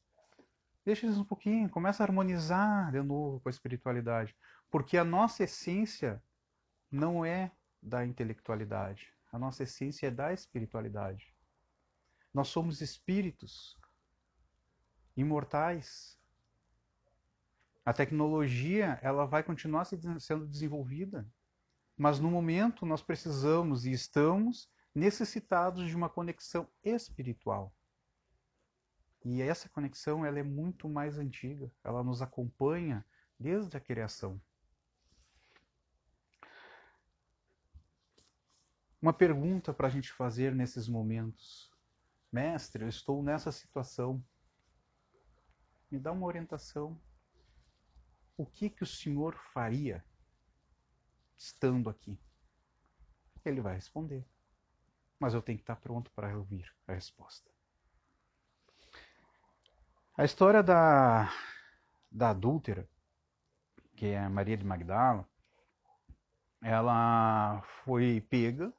Deixa 0.85 1.07
eles 1.07 1.17
um 1.17 1.25
pouquinho, 1.25 1.67
começa 1.67 2.03
a 2.03 2.05
harmonizar 2.05 2.91
de 2.91 3.01
novo 3.01 3.39
com 3.39 3.49
a 3.49 3.51
espiritualidade. 3.51 4.35
Porque 4.69 4.97
a 4.97 5.03
nossa 5.03 5.43
essência 5.43 6.21
não 6.91 7.25
é 7.25 7.51
da 7.81 8.05
intelectualidade. 8.05 9.11
A 9.31 9.39
nossa 9.39 9.63
essência 9.63 10.07
é 10.07 10.11
da 10.11 10.31
espiritualidade. 10.31 11.35
Nós 12.31 12.49
somos 12.49 12.81
espíritos 12.81 13.75
imortais. 15.17 16.19
A 17.83 17.91
tecnologia 17.91 18.99
ela 19.01 19.25
vai 19.25 19.41
continuar 19.41 19.85
sendo 19.85 20.45
desenvolvida, 20.45 21.27
mas 21.97 22.19
no 22.19 22.29
momento 22.29 22.85
nós 22.85 23.01
precisamos 23.01 23.85
e 23.85 23.91
estamos 23.91 24.69
necessitados 24.93 25.87
de 25.87 25.95
uma 25.95 26.09
conexão 26.09 26.67
espiritual. 26.83 27.73
E 29.25 29.41
essa 29.41 29.67
conexão 29.67 30.23
ela 30.23 30.37
é 30.37 30.43
muito 30.43 30.87
mais 30.87 31.17
antiga, 31.17 31.71
ela 31.83 32.03
nos 32.03 32.21
acompanha 32.21 33.03
desde 33.39 33.75
a 33.75 33.79
criação. 33.79 34.39
Uma 39.01 39.11
pergunta 39.11 39.73
para 39.73 39.87
a 39.87 39.89
gente 39.89 40.13
fazer 40.13 40.53
nesses 40.53 40.87
momentos. 40.87 41.71
Mestre, 42.31 42.83
eu 42.83 42.87
estou 42.87 43.23
nessa 43.23 43.51
situação. 43.51 44.23
Me 45.89 45.97
dá 45.97 46.11
uma 46.11 46.27
orientação. 46.27 47.01
O 48.37 48.45
que, 48.45 48.69
que 48.69 48.83
o 48.83 48.87
senhor 48.87 49.35
faria 49.53 50.05
estando 51.35 51.89
aqui? 51.89 52.19
Ele 53.43 53.59
vai 53.59 53.73
responder. 53.73 54.23
Mas 55.19 55.33
eu 55.33 55.41
tenho 55.41 55.57
que 55.57 55.63
estar 55.63 55.77
pronto 55.77 56.11
para 56.11 56.37
ouvir 56.37 56.71
a 56.87 56.93
resposta. 56.93 57.54
A 60.17 60.23
história 60.23 60.63
da, 60.63 61.29
da 62.09 62.29
adúltera, 62.29 62.87
que 63.97 64.05
é 64.05 64.29
Maria 64.29 64.55
de 64.55 64.63
Magdala, 64.63 65.27
ela 66.61 67.61
foi 67.83 68.21
pega 68.21 68.71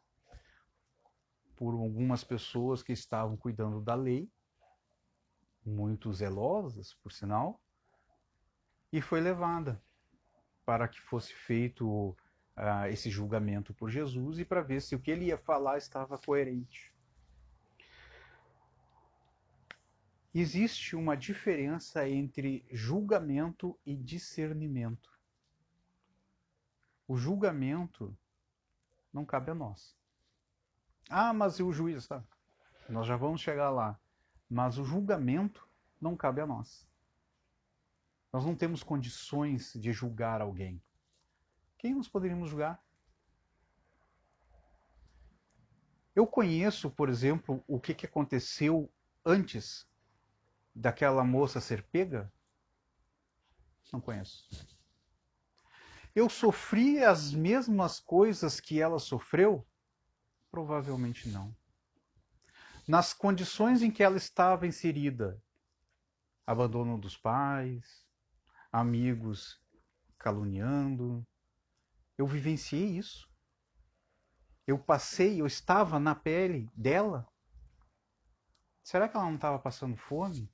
por 1.55 1.75
algumas 1.75 2.25
pessoas 2.25 2.83
que 2.83 2.95
estavam 2.95 3.37
cuidando 3.37 3.83
da 3.83 3.95
lei, 3.95 4.33
muito 5.63 6.11
zelosas, 6.11 6.95
por 6.95 7.13
sinal, 7.13 7.61
e 8.91 9.03
foi 9.03 9.21
levada 9.21 9.79
para 10.65 10.89
que 10.89 11.03
fosse 11.03 11.35
feito 11.35 12.17
uh, 12.57 12.87
esse 12.91 13.11
julgamento 13.11 13.75
por 13.75 13.91
Jesus 13.91 14.39
e 14.39 14.45
para 14.47 14.63
ver 14.63 14.81
se 14.81 14.97
o 14.97 14.99
que 14.99 15.11
ele 15.11 15.27
ia 15.27 15.37
falar 15.37 15.77
estava 15.77 16.17
coerente. 16.17 16.96
Existe 20.39 20.95
uma 20.95 21.17
diferença 21.17 22.07
entre 22.07 22.63
julgamento 22.71 23.75
e 23.87 23.97
discernimento. 23.97 25.11
O 27.09 27.17
julgamento 27.17 28.15
não 29.11 29.25
cabe 29.25 29.51
a 29.51 29.55
nós. 29.55 29.97
Ah, 31.09 31.33
mas 31.33 31.59
e 31.59 31.63
o 31.63 31.73
juiz? 31.73 32.07
Tá? 32.07 32.23
Nós 32.87 33.07
já 33.07 33.17
vamos 33.17 33.41
chegar 33.41 33.71
lá. 33.71 33.99
Mas 34.47 34.77
o 34.77 34.85
julgamento 34.85 35.67
não 35.99 36.15
cabe 36.15 36.43
a 36.43 36.47
nós. 36.47 36.87
Nós 38.31 38.45
não 38.45 38.55
temos 38.55 38.83
condições 38.83 39.73
de 39.73 39.91
julgar 39.91 40.43
alguém. 40.43 40.83
Quem 41.79 41.95
nós 41.95 42.09
poderíamos 42.09 42.51
julgar? 42.51 42.85
Eu 46.15 46.27
conheço, 46.27 46.91
por 46.91 47.09
exemplo, 47.09 47.65
o 47.67 47.81
que, 47.81 47.95
que 47.95 48.05
aconteceu 48.05 48.93
antes 49.25 49.89
daquela 50.77 51.25
moça 51.25 51.59
ser 51.59 51.83
pega? 51.85 52.31
Não 53.91 54.01
conheço. 54.01 54.47
Eu 56.15 56.29
sofri 56.29 57.03
as 57.03 57.33
mesmas 57.33 57.99
coisas 57.99 58.61
que 58.61 58.81
ela 58.81 58.99
sofreu? 58.99 59.67
Provavelmente 60.51 61.29
não. 61.31 61.57
Nas 62.87 63.13
condições 63.13 63.83
em 63.83 63.91
que 63.91 64.03
ela 64.03 64.17
estava 64.17 64.67
inserida, 64.67 65.43
abandono 66.47 66.99
dos 66.99 67.17
pais, 67.17 68.07
amigos 68.71 69.61
caluniando, 70.19 71.27
eu 72.19 72.27
vivenciei 72.27 72.99
isso. 72.99 73.29
Eu 74.67 74.79
passei, 74.79 75.41
eu 75.41 75.47
estava 75.47 75.99
na 75.99 76.15
pele 76.15 76.71
dela. 76.75 77.27
Será 78.83 79.09
que 79.09 79.17
ela 79.17 79.27
não 79.27 79.37
estava 79.37 79.59
passando 79.59 79.97
fome? 79.97 80.51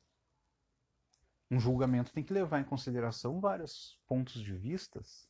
Um 1.52 1.61
julgamento 1.61 2.12
tem 2.12 2.25
que 2.25 2.32
levar 2.32 2.59
em 2.59 2.64
consideração 2.64 3.40
vários 3.40 4.00
pontos 4.09 4.42
de 4.42 4.54
vistas. 4.56 5.28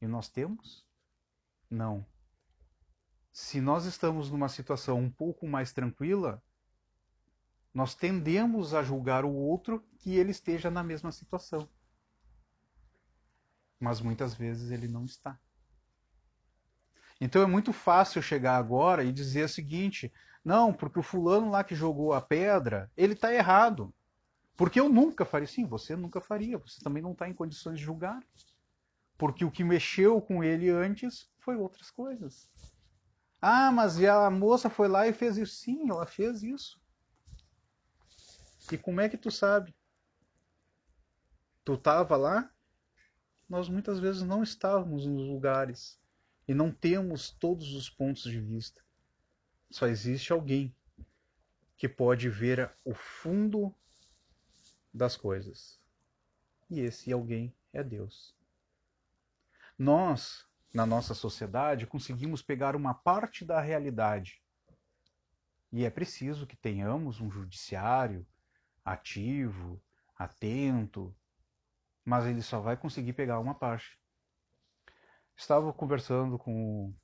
E 0.00 0.06
nós 0.06 0.30
temos? 0.30 0.86
Não 1.68 2.06
se 3.38 3.60
nós 3.60 3.84
estamos 3.84 4.32
numa 4.32 4.48
situação 4.48 4.98
um 4.98 5.08
pouco 5.08 5.46
mais 5.46 5.72
tranquila, 5.72 6.42
nós 7.72 7.94
tendemos 7.94 8.74
a 8.74 8.82
julgar 8.82 9.24
o 9.24 9.32
outro 9.32 9.80
que 9.98 10.16
ele 10.16 10.32
esteja 10.32 10.72
na 10.72 10.82
mesma 10.82 11.12
situação. 11.12 11.68
Mas 13.78 14.00
muitas 14.00 14.34
vezes 14.34 14.72
ele 14.72 14.88
não 14.88 15.04
está. 15.04 15.38
Então 17.20 17.40
é 17.40 17.46
muito 17.46 17.72
fácil 17.72 18.20
chegar 18.20 18.56
agora 18.56 19.04
e 19.04 19.12
dizer 19.12 19.44
o 19.44 19.48
seguinte: 19.48 20.12
não, 20.44 20.72
porque 20.72 20.98
o 20.98 21.02
fulano 21.02 21.48
lá 21.48 21.62
que 21.62 21.76
jogou 21.76 22.12
a 22.12 22.20
pedra, 22.20 22.90
ele 22.96 23.12
está 23.12 23.32
errado. 23.32 23.94
Porque 24.58 24.80
eu 24.80 24.88
nunca 24.88 25.24
faria. 25.24 25.46
Sim, 25.46 25.64
você 25.64 25.94
nunca 25.94 26.20
faria. 26.20 26.58
Você 26.58 26.80
também 26.82 27.00
não 27.00 27.12
está 27.12 27.28
em 27.28 27.32
condições 27.32 27.78
de 27.78 27.84
julgar. 27.84 28.20
Porque 29.16 29.44
o 29.44 29.52
que 29.52 29.62
mexeu 29.62 30.20
com 30.20 30.42
ele 30.42 30.68
antes 30.68 31.30
foi 31.38 31.56
outras 31.56 31.92
coisas. 31.92 32.50
Ah, 33.40 33.70
mas 33.70 34.02
a 34.02 34.28
moça 34.28 34.68
foi 34.68 34.88
lá 34.88 35.06
e 35.06 35.12
fez 35.12 35.36
isso. 35.36 35.54
Sim, 35.54 35.88
ela 35.88 36.04
fez 36.06 36.42
isso. 36.42 36.82
E 38.72 38.76
como 38.76 39.00
é 39.00 39.08
que 39.08 39.16
tu 39.16 39.30
sabe? 39.30 39.72
Tu 41.64 41.74
estava 41.74 42.16
lá? 42.16 42.52
Nós 43.48 43.68
muitas 43.68 44.00
vezes 44.00 44.22
não 44.22 44.42
estávamos 44.42 45.06
nos 45.06 45.28
lugares 45.28 46.00
e 46.48 46.52
não 46.52 46.72
temos 46.72 47.30
todos 47.30 47.74
os 47.74 47.88
pontos 47.88 48.24
de 48.24 48.40
vista. 48.40 48.82
Só 49.70 49.86
existe 49.86 50.32
alguém 50.32 50.74
que 51.76 51.88
pode 51.88 52.28
ver 52.28 52.76
o 52.84 52.92
fundo 52.92 53.72
das 54.98 55.16
coisas. 55.16 55.80
E 56.68 56.80
esse 56.80 57.12
alguém 57.12 57.56
é 57.72 57.82
Deus. 57.82 58.36
Nós 59.78 60.48
na 60.72 60.84
nossa 60.84 61.14
sociedade, 61.14 61.86
conseguimos 61.86 62.42
pegar 62.42 62.76
uma 62.76 62.94
parte 62.94 63.44
da 63.44 63.60
realidade 63.60 64.42
E 65.72 65.84
é 65.84 65.90
preciso 65.90 66.46
que 66.46 66.56
tenhamos 66.56 67.20
um 67.20 67.30
judiciário 67.30 68.26
ativo, 68.84 69.82
atento, 70.16 71.14
mas 72.04 72.24
ele 72.26 72.40
só 72.40 72.58
vai 72.58 72.76
conseguir 72.76 73.12
pegar 73.12 73.38
uma 73.38 73.54
parte. 73.54 73.98
Estava 75.36 75.72
conversando 75.72 76.38
com, 76.38 76.94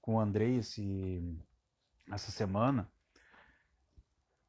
com 0.00 0.14
o 0.14 0.20
Andrei 0.20 0.56
esse, 0.56 1.20
essa 2.10 2.30
semana 2.30 2.90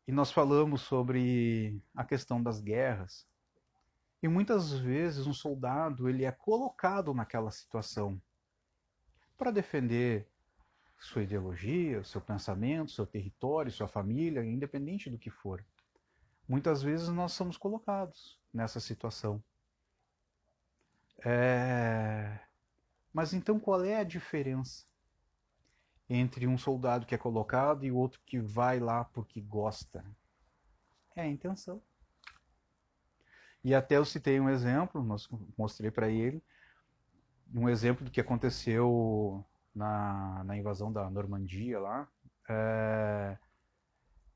e 0.10 0.12
nós 0.12 0.32
falamos 0.32 0.82
sobre 0.82 1.80
a 1.96 2.04
questão 2.04 2.42
das 2.42 2.60
guerras. 2.60 3.28
E 4.24 4.28
muitas 4.28 4.74
vezes 4.74 5.28
um 5.28 5.34
soldado 5.34 6.10
ele 6.10 6.26
é 6.26 6.32
colocado 6.32 7.14
naquela 7.14 7.52
situação 7.52 8.20
para 9.38 9.52
defender 9.52 10.28
sua 10.98 11.22
ideologia, 11.22 12.04
seu 12.04 12.20
pensamento, 12.20 12.90
seu 12.90 13.06
território, 13.06 13.72
sua 13.72 13.88
família, 13.88 14.44
independente 14.44 15.12
do 15.12 15.20
que 15.20 15.30
for. 15.30 15.64
Muitas 16.48 16.82
vezes 16.82 17.10
nós 17.10 17.34
somos 17.34 17.56
colocados 17.56 18.42
nessa 18.52 18.80
situação. 18.80 19.44
É... 21.24 22.40
Mas 23.14 23.32
então 23.32 23.60
qual 23.60 23.86
é 23.86 23.98
a 23.98 24.04
diferença 24.04 24.89
entre 26.10 26.48
um 26.48 26.58
soldado 26.58 27.06
que 27.06 27.14
é 27.14 27.18
colocado 27.18 27.86
e 27.86 27.92
outro 27.92 28.20
que 28.26 28.40
vai 28.40 28.80
lá 28.80 29.06
porque 29.06 29.40
gosta? 29.40 30.04
É 31.16 31.22
a 31.22 31.28
intenção. 31.28 31.82
E 33.64 33.76
até 33.76 33.98
eu 33.98 34.06
citei 34.06 34.40
um 34.40 34.50
exemplo, 34.50 35.06
mostrei 35.58 35.92
para 35.92 36.10
ele, 36.10 36.42
um 37.54 37.68
exemplo 37.68 38.06
do 38.06 38.12
que 38.12 38.22
aconteceu 38.22 39.46
na, 39.76 40.44
na 40.46 40.58
invasão 40.58 40.92
da 40.92 41.10
Normandia 41.10 41.80
lá, 41.80 42.08
é, 42.50 43.38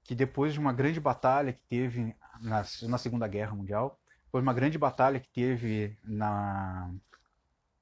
que 0.04 0.14
depois 0.14 0.54
de 0.54 0.60
uma 0.60 0.74
grande 0.74 1.00
batalha 1.00 1.54
que 1.54 1.62
teve 1.70 2.16
na, 2.42 2.64
na 2.84 2.98
Segunda 2.98 3.28
Guerra 3.28 3.56
Mundial, 3.56 4.00
foi 4.30 4.42
uma 4.42 4.54
grande 4.54 4.78
batalha 4.78 5.20
que 5.20 5.30
teve 5.30 5.98
na, 6.04 6.92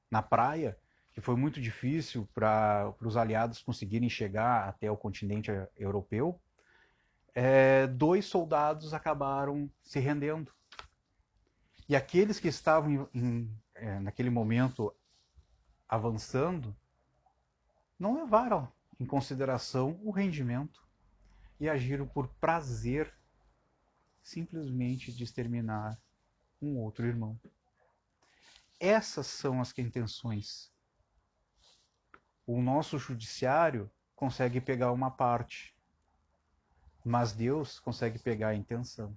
na 0.09 0.21
praia, 0.21 0.77
que 1.13 1.21
foi 1.21 1.35
muito 1.35 1.61
difícil 1.61 2.27
para 2.33 2.93
os 3.01 3.17
aliados 3.17 3.61
conseguirem 3.61 4.09
chegar 4.09 4.67
até 4.67 4.89
o 4.89 4.97
continente 4.97 5.51
europeu, 5.77 6.39
é, 7.33 7.87
dois 7.87 8.25
soldados 8.25 8.93
acabaram 8.93 9.69
se 9.81 9.99
rendendo. 9.99 10.53
E 11.87 11.95
aqueles 11.95 12.39
que 12.39 12.47
estavam 12.47 12.91
em, 12.91 13.07
em, 13.13 13.61
é, 13.75 13.99
naquele 13.99 14.29
momento 14.29 14.93
avançando 15.87 16.75
não 17.99 18.15
levaram 18.15 18.71
em 18.99 19.05
consideração 19.05 19.99
o 20.03 20.11
rendimento 20.11 20.81
e 21.59 21.67
agiram 21.67 22.07
por 22.07 22.27
prazer 22.39 23.13
simplesmente 24.23 25.11
de 25.11 25.23
exterminar 25.23 25.99
um 26.61 26.77
outro 26.77 27.05
irmão. 27.05 27.39
Essas 28.79 29.27
são 29.27 29.61
as 29.61 29.77
intenções. 29.77 30.70
O 32.45 32.61
nosso 32.61 32.97
judiciário 32.97 33.89
consegue 34.15 34.59
pegar 34.61 34.91
uma 34.91 35.11
parte, 35.11 35.75
mas 37.03 37.33
Deus 37.33 37.79
consegue 37.79 38.19
pegar 38.19 38.49
a 38.49 38.55
intenção. 38.55 39.15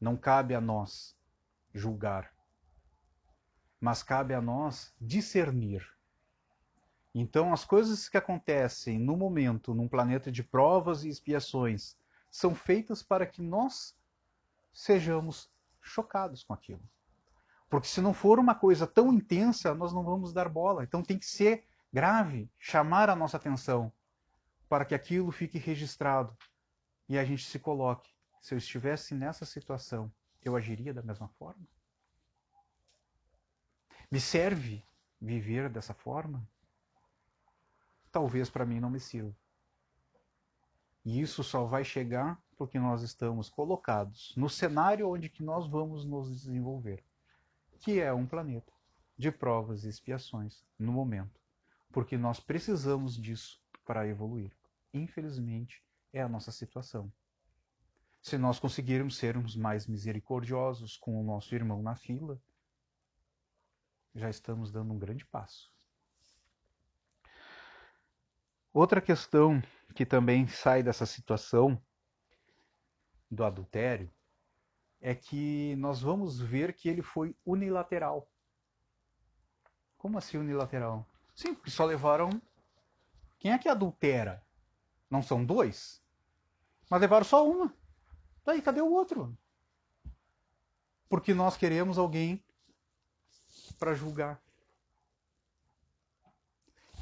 Não 0.00 0.16
cabe 0.16 0.54
a 0.54 0.60
nós 0.60 1.16
julgar, 1.74 2.32
mas 3.80 4.02
cabe 4.02 4.34
a 4.34 4.40
nós 4.40 4.94
discernir 5.00 5.86
então, 7.14 7.52
as 7.52 7.64
coisas 7.64 8.08
que 8.08 8.16
acontecem 8.16 8.98
no 8.98 9.16
momento, 9.16 9.74
num 9.74 9.88
planeta 9.88 10.30
de 10.30 10.42
provas 10.42 11.04
e 11.04 11.08
expiações, 11.08 11.96
são 12.30 12.54
feitas 12.54 13.02
para 13.02 13.26
que 13.26 13.42
nós 13.42 13.96
sejamos 14.72 15.50
chocados 15.80 16.44
com 16.44 16.52
aquilo. 16.52 16.82
Porque 17.68 17.88
se 17.88 18.00
não 18.00 18.14
for 18.14 18.38
uma 18.38 18.54
coisa 18.54 18.86
tão 18.86 19.12
intensa, 19.12 19.74
nós 19.74 19.92
não 19.92 20.04
vamos 20.04 20.32
dar 20.32 20.48
bola. 20.48 20.84
Então 20.84 21.02
tem 21.02 21.18
que 21.18 21.26
ser 21.26 21.64
grave, 21.92 22.50
chamar 22.58 23.08
a 23.10 23.16
nossa 23.16 23.36
atenção, 23.36 23.92
para 24.68 24.84
que 24.84 24.94
aquilo 24.94 25.30
fique 25.30 25.58
registrado 25.58 26.36
e 27.08 27.18
a 27.18 27.24
gente 27.24 27.46
se 27.46 27.58
coloque. 27.58 28.10
Se 28.40 28.54
eu 28.54 28.58
estivesse 28.58 29.14
nessa 29.14 29.44
situação, 29.44 30.12
eu 30.42 30.54
agiria 30.54 30.94
da 30.94 31.02
mesma 31.02 31.28
forma? 31.28 31.66
Me 34.10 34.20
serve 34.20 34.84
viver 35.20 35.68
dessa 35.68 35.92
forma? 35.92 36.46
talvez 38.10 38.50
para 38.50 38.66
mim 38.66 38.80
não 38.80 38.90
me 38.90 39.00
sirva. 39.00 39.34
E 41.04 41.20
isso 41.20 41.42
só 41.44 41.64
vai 41.64 41.84
chegar 41.84 42.40
porque 42.56 42.78
nós 42.78 43.02
estamos 43.02 43.48
colocados 43.48 44.34
no 44.36 44.48
cenário 44.48 45.08
onde 45.08 45.28
que 45.28 45.42
nós 45.42 45.68
vamos 45.68 46.04
nos 46.04 46.28
desenvolver, 46.28 47.04
que 47.78 48.00
é 48.00 48.12
um 48.12 48.26
planeta 48.26 48.72
de 49.16 49.30
provas 49.30 49.84
e 49.84 49.88
expiações 49.88 50.64
no 50.78 50.92
momento, 50.92 51.37
porque 51.90 52.16
nós 52.16 52.40
precisamos 52.40 53.16
disso 53.16 53.60
para 53.84 54.06
evoluir. 54.06 54.52
Infelizmente, 54.92 55.82
é 56.12 56.22
a 56.22 56.28
nossa 56.28 56.52
situação. 56.52 57.12
Se 58.20 58.36
nós 58.36 58.58
conseguirmos 58.58 59.16
sermos 59.16 59.56
mais 59.56 59.86
misericordiosos 59.86 60.96
com 60.96 61.20
o 61.20 61.24
nosso 61.24 61.54
irmão 61.54 61.82
na 61.82 61.94
fila, 61.94 62.40
já 64.14 64.28
estamos 64.28 64.72
dando 64.72 64.92
um 64.92 64.98
grande 64.98 65.24
passo. 65.24 65.72
Outra 68.72 69.00
questão 69.00 69.62
que 69.94 70.04
também 70.04 70.46
sai 70.46 70.82
dessa 70.82 71.06
situação 71.06 71.80
do 73.30 73.44
adultério 73.44 74.10
é 75.00 75.14
que 75.14 75.76
nós 75.76 76.00
vamos 76.00 76.40
ver 76.40 76.74
que 76.74 76.88
ele 76.88 77.02
foi 77.02 77.36
unilateral. 77.44 78.30
Como 79.96 80.18
assim 80.18 80.38
unilateral? 80.38 81.06
Sim, 81.38 81.54
porque 81.54 81.70
só 81.70 81.84
levaram. 81.84 82.42
Quem 83.38 83.52
é 83.52 83.58
que 83.58 83.68
adultera? 83.68 84.44
Não 85.08 85.22
são 85.22 85.44
dois? 85.44 86.02
Mas 86.90 87.00
levaram 87.00 87.24
só 87.24 87.48
uma. 87.48 87.72
Daí, 88.44 88.60
cadê 88.60 88.80
o 88.80 88.90
outro? 88.90 89.38
Porque 91.08 91.32
nós 91.32 91.56
queremos 91.56 91.96
alguém 91.96 92.42
para 93.78 93.94
julgar. 93.94 94.42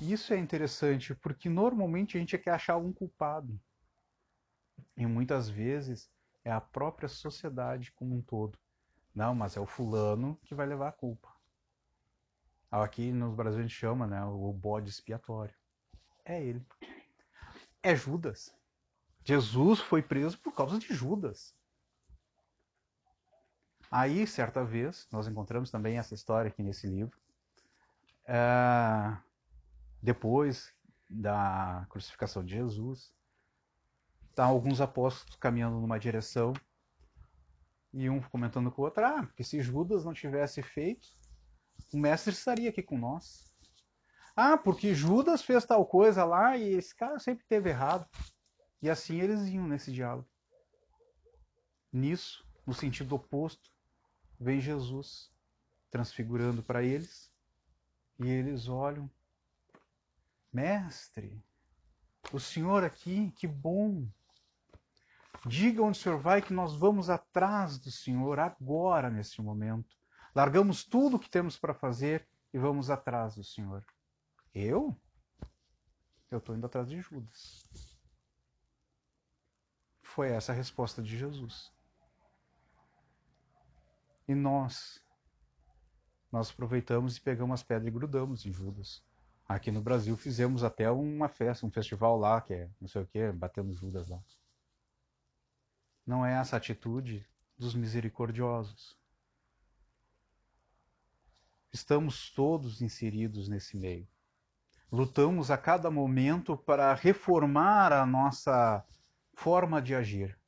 Isso 0.02 0.34
é 0.34 0.38
interessante 0.38 1.14
porque 1.14 1.48
normalmente 1.48 2.18
a 2.18 2.20
gente 2.20 2.36
quer 2.36 2.50
achar 2.50 2.76
um 2.76 2.92
culpado. 2.92 3.58
E 4.94 5.06
muitas 5.06 5.48
vezes 5.48 6.10
é 6.44 6.52
a 6.52 6.60
própria 6.60 7.08
sociedade 7.08 7.90
como 7.92 8.14
um 8.14 8.20
todo. 8.20 8.58
Não, 9.14 9.34
mas 9.34 9.56
é 9.56 9.60
o 9.60 9.66
fulano 9.66 10.38
que 10.44 10.54
vai 10.54 10.66
levar 10.66 10.88
a 10.88 10.92
culpa. 10.92 11.35
Aqui 12.82 13.12
no 13.12 13.32
Brasil 13.32 13.60
a 13.60 13.62
gente 13.62 13.74
chama 13.74 14.06
né, 14.06 14.24
o 14.24 14.52
bode 14.52 14.90
expiatório. 14.90 15.54
É 16.24 16.42
ele. 16.42 16.64
É 17.82 17.94
Judas. 17.94 18.54
Jesus 19.24 19.80
foi 19.80 20.02
preso 20.02 20.38
por 20.38 20.52
causa 20.52 20.78
de 20.78 20.92
Judas. 20.94 21.54
Aí, 23.90 24.26
certa 24.26 24.64
vez, 24.64 25.06
nós 25.10 25.26
encontramos 25.26 25.70
também 25.70 25.98
essa 25.98 26.14
história 26.14 26.48
aqui 26.48 26.62
nesse 26.62 26.86
livro. 26.86 27.16
É, 28.26 29.16
depois 30.02 30.72
da 31.08 31.86
crucificação 31.88 32.44
de 32.44 32.54
Jesus, 32.54 33.12
tá 34.34 34.44
alguns 34.44 34.80
apóstolos 34.80 35.36
caminhando 35.36 35.80
numa 35.80 35.98
direção 35.98 36.52
e 37.92 38.10
um 38.10 38.20
comentando 38.20 38.70
com 38.70 38.82
o 38.82 38.84
outro, 38.84 39.04
ah, 39.04 39.22
porque 39.22 39.42
se 39.42 39.62
Judas 39.62 40.04
não 40.04 40.12
tivesse 40.12 40.62
feito, 40.62 41.08
o 41.92 41.98
mestre 41.98 42.32
estaria 42.32 42.70
aqui 42.70 42.82
com 42.82 42.98
nós. 42.98 43.44
Ah, 44.34 44.58
porque 44.58 44.94
Judas 44.94 45.42
fez 45.42 45.64
tal 45.64 45.86
coisa 45.86 46.24
lá 46.24 46.56
e 46.56 46.74
esse 46.74 46.94
cara 46.94 47.18
sempre 47.18 47.44
teve 47.46 47.70
errado. 47.70 48.06
E 48.82 48.90
assim 48.90 49.20
eles 49.20 49.46
iam 49.48 49.66
nesse 49.66 49.92
diálogo. 49.92 50.28
Nisso, 51.92 52.46
no 52.66 52.74
sentido 52.74 53.14
oposto, 53.14 53.70
vem 54.38 54.60
Jesus 54.60 55.32
transfigurando 55.90 56.62
para 56.62 56.82
eles 56.82 57.32
e 58.18 58.28
eles 58.28 58.68
olham 58.68 59.10
Mestre, 60.52 61.38
o 62.32 62.40
Senhor 62.40 62.82
aqui, 62.82 63.30
que 63.32 63.46
bom. 63.46 64.08
Diga 65.44 65.82
onde 65.82 65.98
o 65.98 66.02
Senhor 66.02 66.18
vai 66.18 66.40
que 66.40 66.52
nós 66.52 66.74
vamos 66.74 67.10
atrás 67.10 67.78
do 67.78 67.90
Senhor 67.90 68.38
agora, 68.38 69.10
nesse 69.10 69.40
momento. 69.42 69.94
Largamos 70.36 70.84
tudo 70.84 71.16
o 71.16 71.18
que 71.18 71.30
temos 71.30 71.58
para 71.58 71.74
fazer 71.74 72.28
e 72.52 72.58
vamos 72.58 72.90
atrás 72.90 73.34
do 73.34 73.42
Senhor. 73.42 73.82
Eu? 74.54 74.94
Eu 76.30 76.38
estou 76.38 76.54
indo 76.54 76.66
atrás 76.66 76.88
de 76.88 77.00
Judas. 77.00 77.64
Foi 80.02 80.30
essa 80.30 80.52
a 80.52 80.54
resposta 80.54 81.02
de 81.02 81.16
Jesus. 81.16 81.72
E 84.28 84.34
nós? 84.34 85.02
Nós 86.30 86.50
aproveitamos 86.50 87.16
e 87.16 87.20
pegamos 87.20 87.54
as 87.54 87.62
pedras 87.62 87.88
e 87.88 87.90
grudamos 87.90 88.44
em 88.44 88.52
Judas 88.52 89.02
Aqui 89.48 89.70
no 89.70 89.80
Brasil 89.80 90.16
fizemos 90.16 90.64
até 90.64 90.90
uma 90.90 91.28
festa, 91.28 91.64
um 91.64 91.70
festival 91.70 92.18
lá, 92.18 92.40
que 92.40 92.52
é 92.52 92.70
não 92.80 92.88
sei 92.88 93.02
o 93.02 93.06
que, 93.06 93.30
batendo 93.30 93.72
Judas 93.72 94.08
lá. 94.08 94.20
Não 96.04 96.26
é 96.26 96.32
essa 96.34 96.56
atitude 96.56 97.24
dos 97.56 97.72
misericordiosos. 97.72 98.98
Estamos 101.72 102.30
todos 102.30 102.80
inseridos 102.80 103.48
nesse 103.48 103.76
meio. 103.76 104.08
Lutamos 104.90 105.50
a 105.50 105.58
cada 105.58 105.90
momento 105.90 106.56
para 106.56 106.94
reformar 106.94 107.92
a 107.92 108.06
nossa 108.06 108.84
forma 109.34 109.82
de 109.82 109.94
agir. 109.94 110.38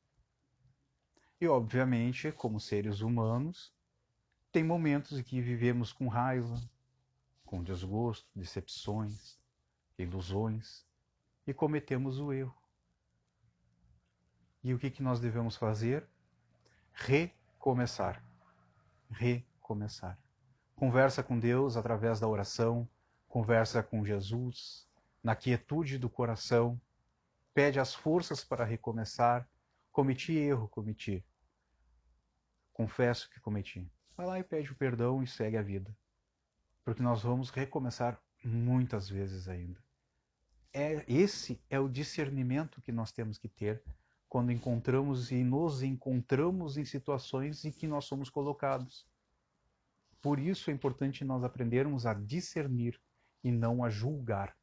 E, 1.39 1.47
obviamente, 1.47 2.31
como 2.31 2.59
seres 2.59 3.01
humanos, 3.01 3.73
tem 4.51 4.63
momentos 4.63 5.19
em 5.19 5.23
que 5.23 5.41
vivemos 5.41 5.93
com 5.93 6.07
raiva, 6.07 6.59
com 7.45 7.63
desgosto, 7.63 8.27
decepções, 8.35 9.39
ilusões 9.97 10.85
e 11.45 11.53
cometemos 11.53 12.19
o 12.19 12.33
erro. 12.33 12.55
E 14.63 14.73
o 14.73 14.79
que, 14.79 14.89
que 14.89 15.01
nós 15.01 15.19
devemos 15.19 15.55
fazer? 15.55 16.07
Recomeçar. 16.93 18.23
Recomeçar. 19.09 20.17
Conversa 20.79 21.21
com 21.21 21.37
Deus 21.37 21.75
através 21.77 22.19
da 22.19 22.27
oração, 22.27 22.87
conversa 23.27 23.83
com 23.83 24.05
Jesus, 24.05 24.87
na 25.21 25.35
quietude 25.35 25.97
do 25.97 26.09
coração, 26.09 26.79
pede 27.53 27.79
as 27.79 27.93
forças 27.93 28.43
para 28.43 28.63
recomeçar. 28.63 29.47
Cometi 29.91 30.33
erro, 30.33 30.67
cometi. 30.69 31.23
Confesso 32.71 33.29
que 33.29 33.39
cometi. 33.39 33.91
Vai 34.15 34.25
lá 34.25 34.39
e 34.39 34.43
pede 34.43 34.71
o 34.71 34.75
perdão 34.75 35.21
e 35.21 35.27
segue 35.27 35.57
a 35.57 35.61
vida 35.61 35.93
porque 36.89 37.03
nós 37.03 37.21
vamos 37.21 37.51
recomeçar 37.51 38.19
muitas 38.43 39.07
vezes 39.07 39.47
ainda. 39.47 39.79
É, 40.73 41.05
esse 41.07 41.61
é 41.69 41.79
o 41.79 41.87
discernimento 41.87 42.81
que 42.81 42.91
nós 42.91 43.11
temos 43.11 43.37
que 43.37 43.47
ter 43.47 43.83
quando 44.27 44.51
encontramos 44.51 45.29
e 45.29 45.43
nos 45.43 45.83
encontramos 45.83 46.77
em 46.77 46.85
situações 46.85 47.63
em 47.63 47.71
que 47.71 47.85
nós 47.85 48.05
somos 48.05 48.27
colocados. 48.27 49.05
Por 50.21 50.39
isso 50.39 50.69
é 50.69 50.73
importante 50.73 51.23
nós 51.23 51.43
aprendermos 51.43 52.05
a 52.05 52.13
discernir 52.13 52.99
e 53.43 53.51
não 53.51 53.83
a 53.83 53.89
julgar. 53.89 54.55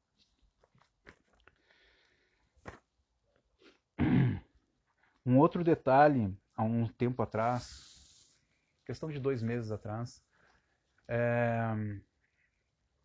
Um 5.25 5.39
outro 5.39 5.65
detalhe, 5.65 6.33
há 6.55 6.63
um 6.63 6.87
tempo 6.87 7.21
atrás, 7.21 8.33
questão 8.85 9.11
de 9.11 9.19
dois 9.19 9.43
meses 9.43 9.73
atrás, 9.73 10.23
é, 11.09 11.59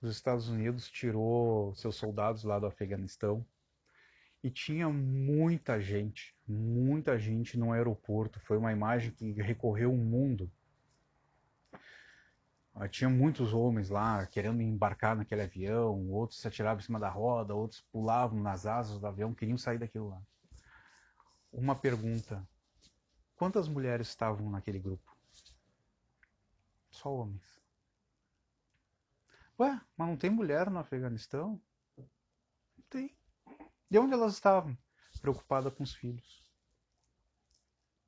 os 0.02 0.12
Estados 0.12 0.48
Unidos 0.48 0.90
tirou 0.90 1.74
seus 1.76 1.96
soldados 1.96 2.44
lá 2.44 2.60
do 2.60 2.68
Afeganistão 2.68 3.46
e 4.44 4.50
tinha 4.50 4.90
muita 4.90 5.80
gente, 5.80 6.36
muita 6.48 7.18
gente 7.18 7.58
no 7.58 7.72
aeroporto. 7.72 8.40
Foi 8.40 8.58
uma 8.58 8.72
imagem 8.72 9.12
que 9.12 9.32
recorreu 9.34 9.94
o 9.94 9.98
mundo. 9.98 10.52
Ah, 12.74 12.88
tinha 12.88 13.10
muitos 13.10 13.54
homens 13.54 13.90
lá 13.90 14.26
querendo 14.26 14.62
embarcar 14.62 15.16
naquele 15.16 15.42
avião, 15.42 16.10
outros 16.10 16.40
se 16.40 16.48
atiravam 16.48 16.80
em 16.80 16.86
cima 16.86 17.00
da 17.00 17.10
roda, 17.10 17.54
outros 17.54 17.82
pulavam 17.92 18.40
nas 18.40 18.66
asas 18.66 19.00
do 19.00 19.06
avião, 19.06 19.34
queriam 19.34 19.58
sair 19.58 19.78
daquilo 19.78 20.10
lá. 20.10 20.22
Uma 21.52 21.76
pergunta: 21.76 22.48
quantas 23.36 23.68
mulheres 23.68 24.08
estavam 24.08 24.50
naquele 24.50 24.80
grupo? 24.80 25.16
Só 26.90 27.14
homens. 27.14 27.62
Ué, 29.60 29.80
mas 29.98 30.08
não 30.08 30.18
tem 30.18 30.30
mulher 30.30 30.70
no 30.70 30.80
Afeganistão? 30.80 31.62
Não 31.98 32.86
tem. 32.90 33.16
E 33.92 34.00
onde 34.00 34.14
elas 34.14 34.34
estavam? 34.34 34.78
Preocupadas 35.22 35.74
com 35.74 35.84
os 35.84 35.94
filhos. 35.94 36.42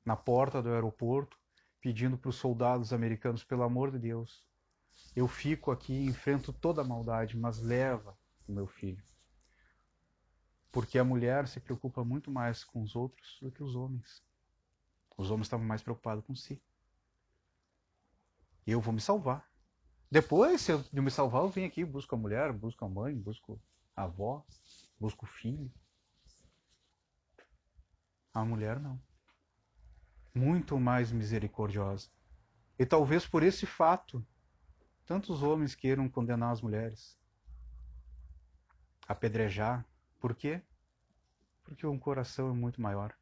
Na 0.04 0.16
porta 0.16 0.62
do 0.62 0.72
aeroporto, 0.72 1.38
pedindo 1.80 2.18
para 2.18 2.30
os 2.30 2.36
soldados 2.36 2.92
americanos, 2.92 3.44
pelo 3.44 3.62
amor 3.62 3.90
de 3.90 3.98
Deus, 3.98 4.48
eu 5.14 5.28
fico 5.28 5.70
aqui, 5.70 5.94
enfrento 6.04 6.52
toda 6.52 6.82
a 6.82 6.84
maldade, 6.84 7.36
mas 7.36 7.60
leva 7.60 8.18
o 8.48 8.52
meu 8.52 8.66
filho. 8.66 9.02
Porque 10.72 10.98
a 10.98 11.04
mulher 11.04 11.46
se 11.46 11.60
preocupa 11.60 12.04
muito 12.04 12.30
mais 12.30 12.64
com 12.64 12.82
os 12.82 12.96
outros 12.96 13.38
do 13.40 13.52
que 13.52 13.62
os 13.62 13.76
homens. 13.76 14.22
Os 15.16 15.30
homens 15.30 15.46
estavam 15.46 15.64
mais 15.64 15.82
preocupados 15.82 16.24
com 16.24 16.34
si. 16.34 16.60
Eu 18.66 18.80
vou 18.80 18.92
me 18.92 19.00
salvar. 19.00 19.48
Depois, 20.10 20.60
se 20.60 20.72
eu 20.72 20.84
me 20.92 21.10
salvar, 21.10 21.42
eu 21.42 21.48
venho 21.48 21.68
aqui, 21.68 21.84
busco 21.84 22.14
a 22.14 22.18
mulher, 22.18 22.52
busco 22.52 22.84
a 22.84 22.88
mãe, 22.88 23.14
busco 23.16 23.60
a 23.94 24.04
avó, 24.04 24.44
busco 24.98 25.24
o 25.24 25.28
filho. 25.28 25.72
A 28.32 28.44
mulher 28.44 28.80
não. 28.80 29.00
Muito 30.34 30.78
mais 30.80 31.12
misericordiosa. 31.12 32.08
E 32.76 32.84
talvez 32.84 33.24
por 33.24 33.44
esse 33.44 33.66
fato, 33.66 34.26
tantos 35.06 35.42
homens 35.42 35.74
queiram 35.74 36.08
condenar 36.08 36.52
as 36.52 36.60
mulheres, 36.60 37.18
apedrejar. 39.06 39.84
Por 40.18 40.34
quê? 40.34 40.62
Porque 41.62 41.86
um 41.86 41.98
coração 41.98 42.50
é 42.50 42.52
muito 42.52 42.80
maior. 42.80 43.14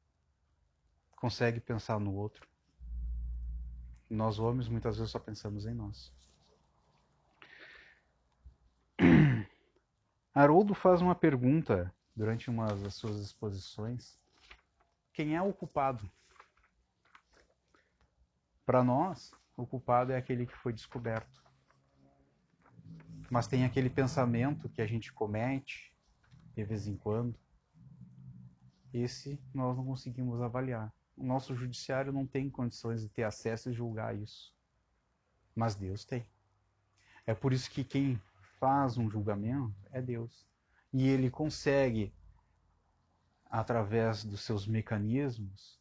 Consegue 1.16 1.60
pensar 1.60 1.98
no 1.98 2.14
outro. 2.14 2.48
Nós 4.08 4.38
homens 4.38 4.68
muitas 4.68 4.96
vezes 4.96 5.10
só 5.10 5.18
pensamos 5.18 5.66
em 5.66 5.74
nós. 5.74 6.12
Haroldo 10.34 10.74
faz 10.74 11.00
uma 11.00 11.14
pergunta 11.14 11.92
durante 12.14 12.50
uma 12.50 12.66
das 12.66 12.94
suas 12.94 13.18
exposições: 13.18 14.18
quem 15.12 15.36
é 15.36 15.42
o 15.42 15.52
culpado? 15.52 16.10
Para 18.64 18.84
nós, 18.84 19.32
o 19.56 19.66
culpado 19.66 20.12
é 20.12 20.16
aquele 20.16 20.46
que 20.46 20.56
foi 20.56 20.72
descoberto. 20.72 21.41
Mas 23.32 23.46
tem 23.46 23.64
aquele 23.64 23.88
pensamento 23.88 24.68
que 24.68 24.82
a 24.82 24.86
gente 24.86 25.10
comete 25.10 25.90
de 26.54 26.62
vez 26.62 26.86
em 26.86 26.94
quando. 26.94 27.34
Esse 28.92 29.40
nós 29.54 29.74
não 29.74 29.86
conseguimos 29.86 30.42
avaliar. 30.42 30.92
O 31.16 31.24
nosso 31.24 31.54
judiciário 31.54 32.12
não 32.12 32.26
tem 32.26 32.50
condições 32.50 33.00
de 33.00 33.08
ter 33.08 33.22
acesso 33.22 33.70
e 33.70 33.72
julgar 33.72 34.14
isso. 34.14 34.54
Mas 35.56 35.74
Deus 35.74 36.04
tem. 36.04 36.26
É 37.26 37.34
por 37.34 37.54
isso 37.54 37.70
que 37.70 37.82
quem 37.82 38.20
faz 38.60 38.98
um 38.98 39.08
julgamento 39.08 39.74
é 39.90 40.02
Deus. 40.02 40.46
E 40.92 41.08
ele 41.08 41.30
consegue, 41.30 42.12
através 43.46 44.26
dos 44.26 44.42
seus 44.42 44.66
mecanismos, 44.66 45.80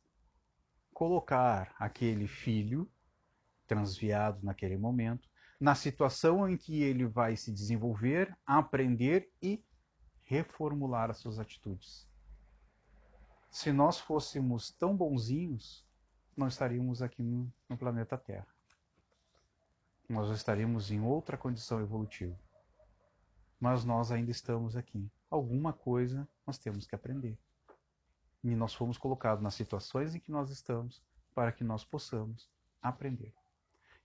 colocar 0.94 1.76
aquele 1.78 2.30
filho 2.30 2.90
transviado 3.68 4.40
naquele 4.42 4.78
momento 4.78 5.31
na 5.62 5.76
situação 5.76 6.50
em 6.50 6.58
que 6.58 6.84
ele 6.84 7.06
vai 7.06 7.38
se 7.38 7.54
desenvolver, 7.54 8.38
aprender 8.46 9.32
e 9.42 9.64
reformular 10.24 11.10
as 11.10 11.20
suas 11.20 11.40
atitudes. 11.40 12.06
Se 13.50 13.72
nós 13.72 13.98
fôssemos 13.98 14.72
tão 14.72 14.98
bonzinhos, 14.98 15.86
não 16.36 16.48
estaríamos 16.48 17.02
aqui 17.02 17.24
no, 17.24 17.50
no 17.70 17.78
planeta 17.78 18.18
Terra. 18.18 18.48
Nós 20.10 20.30
estaríamos 20.32 20.92
em 20.92 21.00
outra 21.00 21.38
condição 21.38 21.80
evolutiva 21.80 22.38
mas 23.62 23.86
nós 23.86 24.12
ainda 24.12 24.32
estamos 24.32 24.76
aqui. 24.76 25.08
Alguma 25.30 25.72
coisa 25.72 26.28
nós 26.48 26.58
temos 26.58 26.88
que 26.88 26.96
aprender. 26.96 27.38
E 28.44 28.56
nós 28.56 28.74
fomos 28.74 28.98
colocados 28.98 29.44
nas 29.44 29.54
situações 29.54 30.16
em 30.16 30.20
que 30.20 30.32
nós 30.32 30.50
estamos 30.50 31.00
para 31.36 31.52
que 31.52 31.64
nós 31.64 31.86
possamos 31.86 32.50
aprender. 32.82 33.32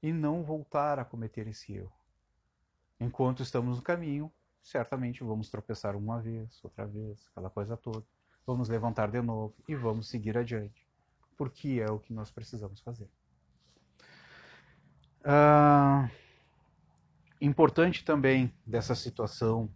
E 0.03 0.13
não 0.13 0.43
voltar 0.43 0.99
a 0.99 1.05
cometer 1.05 1.47
esse 1.47 1.73
erro. 1.73 1.93
Enquanto 3.01 3.43
estamos 3.43 3.77
no 3.77 3.83
caminho, 3.83 4.33
certamente 4.63 5.23
vamos 5.23 5.51
tropeçar 5.51 5.97
uma 5.97 6.21
vez, 6.21 6.63
outra 6.63 6.87
vez, 6.87 7.27
aquela 7.31 7.51
coisa 7.51 7.77
toda. 7.77 8.05
Vamos 8.47 8.69
levantar 8.69 9.11
de 9.11 9.21
novo 9.21 9.55
e 9.69 9.75
vamos 9.75 10.09
seguir 10.09 10.39
adiante. 10.39 10.87
Porque 11.37 11.83
é 11.85 11.91
o 11.91 11.99
que 11.99 12.13
nós 12.13 12.31
precisamos 12.31 12.81
fazer. 12.81 13.09
Ah. 15.25 16.09
Importante 17.41 18.05
também 18.05 18.53
dessa 18.65 18.95
situação 18.95 19.69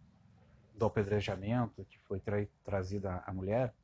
do 0.75 0.87
apedrejamento 0.87 1.85
que 1.85 1.99
foi 1.99 2.19
tra 2.19 2.47
trazida 2.65 3.23
à 3.27 3.33
mulher 3.35 3.75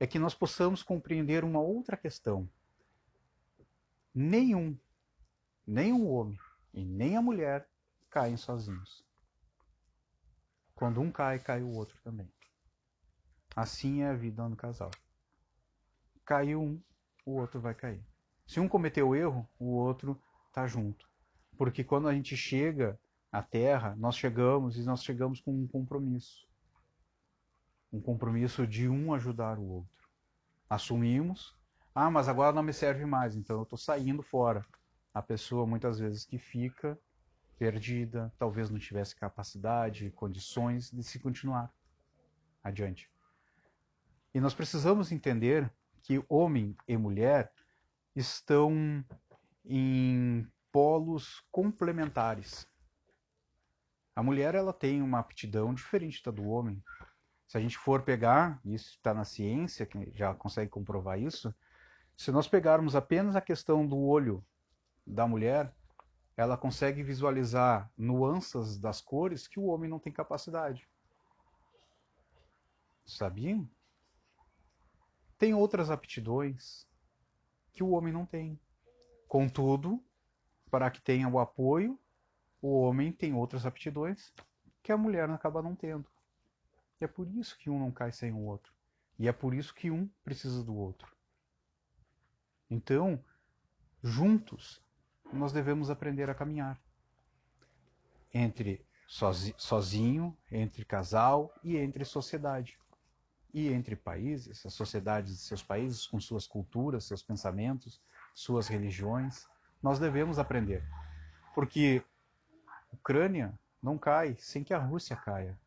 é 0.00 0.06
que 0.06 0.18
nós 0.18 0.34
possamos 0.34 0.82
compreender 0.82 1.44
uma 1.44 1.60
outra 1.60 1.96
questão. 1.96 2.48
Nenhum, 4.14 4.76
nem 5.66 5.92
o 5.92 6.06
homem 6.06 6.38
e 6.72 6.84
nem 6.84 7.16
a 7.16 7.22
mulher 7.22 7.68
caem 8.10 8.36
sozinhos. 8.36 9.04
Quando 10.74 11.00
um 11.00 11.10
cai, 11.10 11.38
cai 11.38 11.62
o 11.62 11.72
outro 11.72 11.96
também. 12.02 12.30
Assim 13.54 14.02
é 14.02 14.08
a 14.08 14.14
vida 14.14 14.48
no 14.48 14.56
casal. 14.56 14.90
Caiu 16.24 16.60
um, 16.60 16.82
o 17.24 17.32
outro 17.32 17.60
vai 17.60 17.74
cair. 17.74 18.04
Se 18.46 18.58
um 18.58 18.68
cometeu 18.68 19.14
erro, 19.14 19.48
o 19.58 19.66
outro 19.66 20.20
está 20.48 20.66
junto. 20.66 21.08
Porque 21.56 21.84
quando 21.84 22.08
a 22.08 22.14
gente 22.14 22.36
chega 22.36 22.98
a 23.30 23.42
Terra, 23.42 23.94
nós 23.96 24.16
chegamos 24.16 24.76
e 24.76 24.82
nós 24.82 25.02
chegamos 25.02 25.40
com 25.40 25.52
um 25.52 25.66
compromisso. 25.66 26.46
Um 27.92 28.00
compromisso 28.00 28.66
de 28.66 28.88
um 28.88 29.14
ajudar 29.14 29.58
o 29.58 29.64
outro. 29.64 30.08
Assumimos, 30.68 31.56
ah, 31.94 32.10
mas 32.10 32.28
agora 32.28 32.52
não 32.52 32.62
me 32.62 32.72
serve 32.72 33.06
mais, 33.06 33.36
então 33.36 33.58
eu 33.58 33.62
estou 33.62 33.78
saindo 33.78 34.22
fora. 34.22 34.66
A 35.14 35.22
pessoa 35.22 35.64
muitas 35.64 36.00
vezes 36.00 36.24
que 36.24 36.36
fica 36.36 36.98
perdida, 37.56 38.34
talvez 38.36 38.68
não 38.68 38.80
tivesse 38.80 39.14
capacidade, 39.14 40.10
condições 40.10 40.90
de 40.90 41.04
se 41.04 41.20
continuar 41.20 41.72
adiante. 42.62 43.08
E 44.34 44.40
nós 44.40 44.52
precisamos 44.52 45.12
entender 45.12 45.72
que 46.02 46.22
homem 46.28 46.76
e 46.88 46.96
mulher 46.96 47.52
estão 48.16 49.04
em 49.64 50.46
polos 50.72 51.44
complementares. 51.52 52.66
A 54.16 54.22
mulher 54.22 54.56
ela 54.56 54.72
tem 54.72 55.00
uma 55.00 55.20
aptidão 55.20 55.72
diferente 55.72 56.22
da 56.24 56.32
do 56.32 56.48
homem. 56.48 56.82
Se 57.46 57.56
a 57.56 57.60
gente 57.60 57.78
for 57.78 58.02
pegar, 58.02 58.60
isso 58.64 58.90
está 58.90 59.14
na 59.14 59.24
ciência, 59.24 59.86
que 59.86 60.10
já 60.12 60.34
consegue 60.34 60.70
comprovar 60.70 61.20
isso, 61.20 61.54
se 62.16 62.32
nós 62.32 62.48
pegarmos 62.48 62.96
apenas 62.96 63.36
a 63.36 63.40
questão 63.40 63.86
do 63.86 63.98
olho 63.98 64.44
da 65.06 65.26
mulher, 65.26 65.74
ela 66.36 66.56
consegue 66.56 67.02
visualizar 67.02 67.90
nuances 67.96 68.78
das 68.78 69.00
cores 69.00 69.46
que 69.46 69.60
o 69.60 69.66
homem 69.66 69.88
não 69.88 69.98
tem 69.98 70.12
capacidade. 70.12 70.88
Sabiam? 73.04 73.68
Tem 75.38 75.54
outras 75.54 75.90
aptidões 75.90 76.88
que 77.72 77.82
o 77.82 77.90
homem 77.90 78.12
não 78.12 78.24
tem. 78.24 78.58
Contudo, 79.28 80.02
para 80.70 80.90
que 80.90 81.00
tenha 81.00 81.28
o 81.28 81.38
apoio, 81.38 81.98
o 82.60 82.80
homem 82.80 83.12
tem 83.12 83.34
outras 83.34 83.66
aptidões 83.66 84.32
que 84.82 84.90
a 84.90 84.96
mulher 84.96 85.28
acaba 85.30 85.62
não 85.62 85.74
tendo. 85.74 86.08
É 87.00 87.06
por 87.06 87.28
isso 87.28 87.58
que 87.58 87.68
um 87.68 87.78
não 87.78 87.92
cai 87.92 88.12
sem 88.12 88.32
o 88.32 88.38
outro. 88.38 88.72
E 89.18 89.28
é 89.28 89.32
por 89.32 89.54
isso 89.54 89.74
que 89.74 89.90
um 89.90 90.08
precisa 90.24 90.62
do 90.64 90.74
outro. 90.74 91.14
Então, 92.70 93.22
juntos, 94.02 94.83
nós 95.34 95.52
devemos 95.52 95.90
aprender 95.90 96.30
a 96.30 96.34
caminhar. 96.34 96.80
Entre 98.32 98.84
sozinho, 99.06 100.36
entre 100.50 100.84
casal 100.84 101.52
e 101.62 101.76
entre 101.76 102.04
sociedade. 102.04 102.78
E 103.52 103.68
entre 103.68 103.94
países, 103.94 104.64
as 104.66 104.74
sociedades 104.74 105.32
de 105.32 105.38
seus 105.38 105.62
países, 105.62 106.06
com 106.06 106.18
suas 106.20 106.46
culturas, 106.46 107.04
seus 107.04 107.22
pensamentos, 107.22 108.00
suas 108.34 108.66
religiões. 108.66 109.46
Nós 109.82 109.98
devemos 109.98 110.38
aprender. 110.38 110.82
Porque 111.54 112.02
Ucrânia 112.92 113.56
não 113.82 113.96
cai 113.96 114.36
sem 114.38 114.64
que 114.64 114.74
a 114.74 114.78
Rússia 114.78 115.14
caia. 115.14 115.58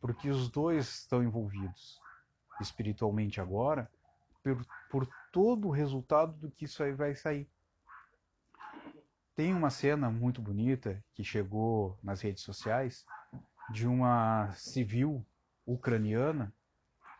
Porque 0.00 0.30
os 0.30 0.48
dois 0.48 1.00
estão 1.00 1.22
envolvidos 1.22 2.00
espiritualmente 2.60 3.40
agora 3.40 3.90
por, 4.42 4.66
por 4.90 5.08
todo 5.32 5.68
o 5.68 5.70
resultado 5.70 6.34
do 6.34 6.50
que 6.50 6.66
isso 6.66 6.82
aí 6.82 6.92
vai 6.92 7.14
sair. 7.14 7.48
Tem 9.34 9.52
uma 9.52 9.68
cena 9.68 10.10
muito 10.10 10.40
bonita 10.40 11.04
que 11.12 11.24
chegou 11.24 11.98
nas 12.00 12.20
redes 12.20 12.44
sociais 12.44 13.04
de 13.70 13.84
uma 13.84 14.52
civil 14.52 15.26
ucraniana 15.66 16.54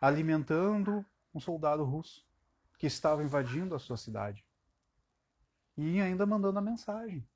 alimentando 0.00 1.04
um 1.34 1.40
soldado 1.40 1.82
russo 1.82 2.24
que 2.78 2.86
estava 2.86 3.24
invadindo 3.24 3.74
a 3.74 3.80
sua 3.80 3.96
cidade. 3.96 4.44
E 5.76 6.00
ainda 6.00 6.24
mandando 6.24 6.58
a 6.58 6.62
mensagem. 6.62 7.26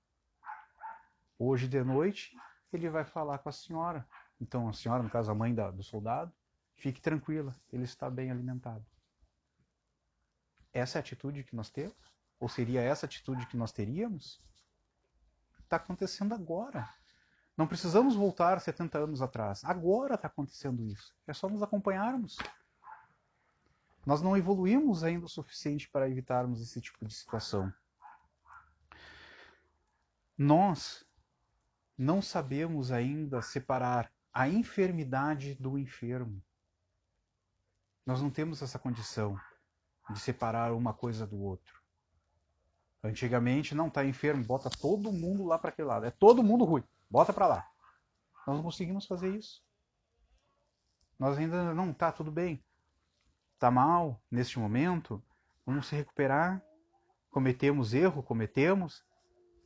Hoje 1.36 1.66
de 1.66 1.82
noite 1.82 2.36
ele 2.72 2.88
vai 2.88 3.04
falar 3.04 3.38
com 3.38 3.48
a 3.48 3.52
senhora. 3.52 4.06
Então 4.40 4.68
a 4.68 4.72
senhora, 4.72 5.02
no 5.02 5.10
caso 5.10 5.28
a 5.28 5.34
mãe 5.34 5.52
da, 5.52 5.72
do 5.72 5.82
soldado, 5.82 6.32
fique 6.76 7.00
tranquila, 7.00 7.52
ele 7.72 7.82
está 7.82 8.08
bem 8.08 8.30
alimentado. 8.30 8.86
Essa 10.72 10.98
é 10.98 11.00
a 11.00 11.02
atitude 11.02 11.42
que 11.42 11.56
nós 11.56 11.68
temos? 11.68 11.96
Ou 12.38 12.48
seria 12.48 12.80
essa 12.80 13.06
a 13.06 13.08
atitude 13.08 13.46
que 13.46 13.56
nós 13.56 13.72
teríamos? 13.72 14.40
Está 15.68 15.76
acontecendo 15.76 16.32
agora. 16.32 16.88
Não 17.54 17.66
precisamos 17.66 18.14
voltar 18.14 18.58
70 18.58 19.00
anos 19.00 19.20
atrás. 19.20 19.62
Agora 19.64 20.14
está 20.14 20.26
acontecendo 20.26 20.82
isso. 20.82 21.14
É 21.26 21.34
só 21.34 21.46
nos 21.46 21.62
acompanharmos. 21.62 22.38
Nós 24.06 24.22
não 24.22 24.34
evoluímos 24.34 25.04
ainda 25.04 25.26
o 25.26 25.28
suficiente 25.28 25.86
para 25.90 26.08
evitarmos 26.08 26.62
esse 26.62 26.80
tipo 26.80 27.04
de 27.04 27.12
situação. 27.12 27.70
Nós 30.38 31.04
não 31.98 32.22
sabemos 32.22 32.90
ainda 32.90 33.42
separar 33.42 34.10
a 34.32 34.48
enfermidade 34.48 35.54
do 35.56 35.78
enfermo. 35.78 36.42
Nós 38.06 38.22
não 38.22 38.30
temos 38.30 38.62
essa 38.62 38.78
condição 38.78 39.38
de 40.08 40.18
separar 40.18 40.72
uma 40.72 40.94
coisa 40.94 41.26
do 41.26 41.38
outro. 41.38 41.77
Antigamente, 43.02 43.74
não 43.74 43.88
está 43.88 44.04
enfermo, 44.04 44.44
bota 44.44 44.68
todo 44.68 45.12
mundo 45.12 45.44
lá 45.44 45.58
para 45.58 45.70
aquele 45.70 45.88
lado. 45.88 46.06
É 46.06 46.10
todo 46.10 46.42
mundo 46.42 46.64
ruim, 46.64 46.82
bota 47.08 47.32
para 47.32 47.46
lá. 47.46 47.68
Nós 48.46 48.56
não 48.56 48.62
conseguimos 48.62 49.06
fazer 49.06 49.36
isso. 49.36 49.62
Nós 51.18 51.36
ainda 51.38 51.74
não 51.74 51.92
tá 51.92 52.10
tudo 52.10 52.30
bem. 52.30 52.62
Tá 53.58 53.70
mal 53.70 54.20
neste 54.30 54.58
momento, 54.58 55.22
vamos 55.66 55.86
se 55.86 55.96
recuperar. 55.96 56.62
Cometemos 57.30 57.92
erro, 57.92 58.22
cometemos. 58.22 59.04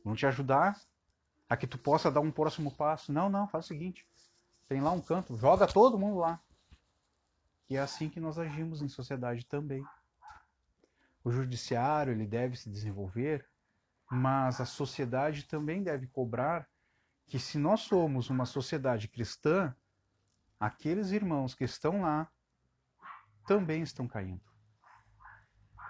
Vamos 0.03 0.19
te 0.19 0.25
ajudar 0.25 0.79
a 1.47 1.55
que 1.55 1.67
tu 1.67 1.77
possa 1.77 2.11
dar 2.11 2.19
um 2.19 2.31
próximo 2.31 2.71
passo. 2.71 3.13
Não, 3.13 3.29
não, 3.29 3.47
faz 3.47 3.65
o 3.65 3.67
seguinte. 3.67 4.05
Tem 4.67 4.81
lá 4.81 4.91
um 4.91 5.01
canto, 5.01 5.37
joga 5.37 5.67
todo 5.67 5.99
mundo 5.99 6.17
lá. 6.17 6.41
E 7.69 7.77
é 7.77 7.79
assim 7.79 8.09
que 8.09 8.19
nós 8.19 8.37
agimos 8.37 8.81
em 8.81 8.87
sociedade 8.87 9.45
também. 9.45 9.83
O 11.23 11.31
judiciário 11.31 12.11
ele 12.11 12.27
deve 12.27 12.57
se 12.57 12.69
desenvolver, 12.69 13.47
mas 14.11 14.59
a 14.59 14.65
sociedade 14.65 15.45
também 15.45 15.81
deve 15.81 16.07
cobrar 16.07 16.67
que 17.25 17.39
se 17.39 17.57
nós 17.57 17.81
somos 17.81 18.29
uma 18.29 18.45
sociedade 18.45 19.07
cristã, 19.07 19.73
aqueles 20.59 21.11
irmãos 21.11 21.55
que 21.55 21.63
estão 21.63 22.01
lá 22.01 22.29
também 23.47 23.81
estão 23.81 24.07
caindo. 24.07 24.41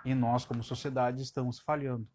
E 0.06 0.14
nós, 0.14 0.46
como 0.46 0.64
sociedade, 0.64 1.22
estamos 1.22 1.60
falhando. 1.60 2.08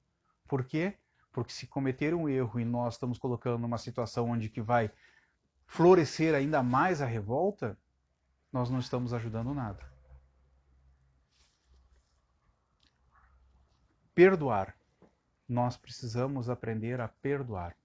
Por 0.46 0.64
quê? 0.64 0.96
Porque 1.32 1.52
se 1.52 1.66
cometer 1.66 2.14
um 2.14 2.28
erro 2.28 2.60
e 2.60 2.64
nós 2.64 2.94
estamos 2.94 3.18
colocando 3.18 3.64
uma 3.64 3.78
situação 3.78 4.30
onde 4.30 4.48
que 4.48 4.60
vai 4.60 4.90
florescer 5.66 6.34
ainda 6.34 6.62
mais 6.62 7.00
a 7.00 7.06
revolta, 7.06 7.78
nós 8.52 8.70
não 8.70 8.78
estamos 8.78 9.12
ajudando 9.12 9.54
nada. 9.54 9.97
Perdoar. 14.18 14.76
Nós 15.48 15.76
precisamos 15.76 16.50
aprender 16.50 17.00
a 17.00 17.06
perdoar. 17.06 17.76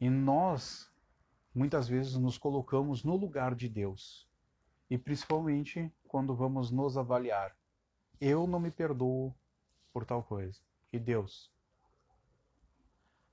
E 0.00 0.08
nós, 0.08 0.90
muitas 1.54 1.86
vezes, 1.86 2.14
nos 2.14 2.38
colocamos 2.38 3.04
no 3.04 3.14
lugar 3.14 3.54
de 3.54 3.68
Deus. 3.68 4.26
E 4.88 4.96
principalmente 4.96 5.92
quando 6.08 6.34
vamos 6.34 6.70
nos 6.70 6.96
avaliar. 6.96 7.54
Eu 8.18 8.46
não 8.46 8.58
me 8.58 8.70
perdoo 8.70 9.34
por 9.92 10.06
tal 10.06 10.22
coisa. 10.22 10.58
E 10.90 10.98
Deus? 10.98 11.52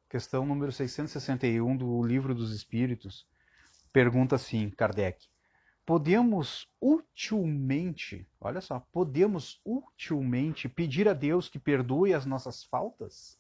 Questão 0.10 0.46
número 0.46 0.74
661 0.74 1.78
do 1.78 2.04
Livro 2.04 2.36
dos 2.36 2.52
Espíritos 2.52 3.26
pergunta 3.94 4.36
assim, 4.36 4.70
Kardec: 4.70 5.30
podemos 5.88 6.70
utilmente, 6.82 8.28
olha 8.42 8.60
só, 8.60 8.78
podemos 8.92 9.62
utilmente 9.66 10.68
pedir 10.68 11.08
a 11.08 11.14
Deus 11.14 11.48
que 11.48 11.58
perdoe 11.58 12.14
as 12.14 12.26
nossas 12.26 12.62
faltas? 12.66 13.40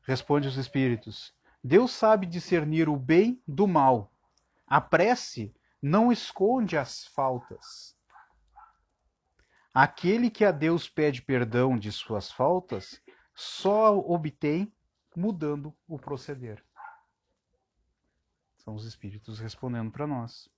Responde 0.00 0.48
os 0.48 0.56
espíritos: 0.56 1.34
Deus 1.62 1.90
sabe 1.90 2.26
discernir 2.26 2.88
o 2.88 2.96
bem 2.96 3.38
do 3.46 3.68
mal. 3.68 4.10
A 4.66 4.80
prece 4.80 5.54
não 5.80 6.10
esconde 6.10 6.78
as 6.78 7.06
faltas. 7.08 7.94
Aquele 9.74 10.30
que 10.30 10.46
a 10.46 10.52
Deus 10.52 10.88
pede 10.88 11.20
perdão 11.20 11.76
de 11.76 11.92
suas 11.92 12.32
faltas 12.32 12.98
só 13.34 13.98
obtém 13.98 14.72
mudando 15.14 15.76
o 15.86 15.98
proceder. 15.98 16.64
São 18.64 18.74
os 18.74 18.86
espíritos 18.86 19.38
respondendo 19.38 19.90
para 19.90 20.06
nós. 20.06 20.48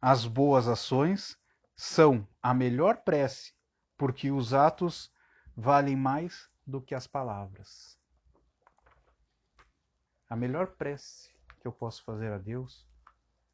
As 0.00 0.26
boas 0.26 0.68
ações 0.68 1.36
são 1.74 2.26
a 2.40 2.54
melhor 2.54 2.98
prece, 2.98 3.52
porque 3.98 4.30
os 4.30 4.54
atos 4.54 5.12
valem 5.56 5.96
mais 5.96 6.48
do 6.64 6.80
que 6.80 6.94
as 6.94 7.06
palavras. 7.06 7.98
A 10.30 10.36
melhor 10.36 10.68
prece 10.68 11.30
que 11.60 11.66
eu 11.66 11.72
posso 11.72 12.04
fazer 12.04 12.32
a 12.32 12.38
Deus 12.38 12.88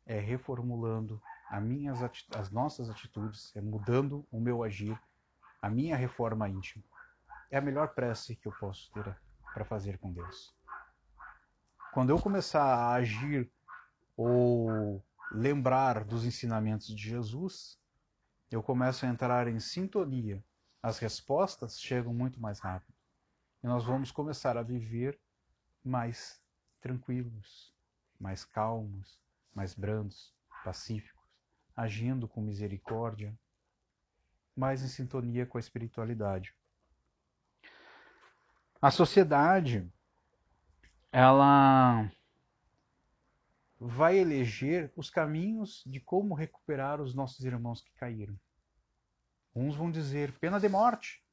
é 0.04 0.18
reformulando 0.18 1.20
as, 1.48 1.62
minhas, 1.62 1.98
as 2.36 2.50
nossas 2.50 2.90
atitudes, 2.90 3.54
é 3.56 3.60
mudando 3.60 4.26
o 4.30 4.38
meu 4.38 4.62
agir, 4.62 5.00
a 5.62 5.70
minha 5.70 5.96
reforma 5.96 6.48
íntima. 6.48 6.84
é 7.50 7.56
a 7.56 7.62
melhor 7.62 7.88
prece 7.94 8.36
que 8.36 8.46
eu 8.46 8.52
posso 8.52 8.90
ter 8.92 9.18
para 9.54 9.64
fazer 9.64 9.98
com 9.98 10.12
Deus. 10.12 10.54
Quando 11.92 12.10
eu 12.10 12.20
começar 12.20 12.62
a 12.62 12.92
agir 12.92 13.50
ou 14.18 15.00
lembrar 15.30 16.02
dos 16.02 16.24
ensinamentos 16.24 16.88
de 16.88 17.08
Jesus, 17.08 17.78
eu 18.50 18.60
começo 18.60 19.06
a 19.06 19.08
entrar 19.08 19.46
em 19.46 19.60
sintonia. 19.60 20.42
As 20.82 20.98
respostas 20.98 21.80
chegam 21.80 22.12
muito 22.12 22.40
mais 22.40 22.58
rápido. 22.58 22.96
E 23.62 23.66
nós 23.68 23.84
vamos 23.84 24.10
começar 24.10 24.56
a 24.56 24.62
viver 24.62 25.16
mais 25.84 26.42
tranquilos, 26.80 27.72
mais 28.18 28.44
calmos, 28.44 29.20
mais 29.54 29.72
brandos, 29.72 30.34
pacíficos, 30.64 31.24
agindo 31.76 32.26
com 32.26 32.40
misericórdia, 32.40 33.32
mais 34.56 34.82
em 34.82 34.88
sintonia 34.88 35.46
com 35.46 35.58
a 35.58 35.60
espiritualidade. 35.60 36.52
A 38.82 38.90
sociedade, 38.90 39.88
ela 41.12 42.10
vai 43.80 44.18
eleger 44.18 44.92
os 44.96 45.08
caminhos 45.08 45.82
de 45.86 46.00
como 46.00 46.34
recuperar 46.34 47.00
os 47.00 47.14
nossos 47.14 47.44
irmãos 47.44 47.80
que 47.80 47.92
caíram. 47.94 48.38
Uns 49.54 49.76
vão 49.76 49.90
dizer 49.90 50.38
pena 50.38 50.58
de 50.58 50.68
morte. 50.68 51.24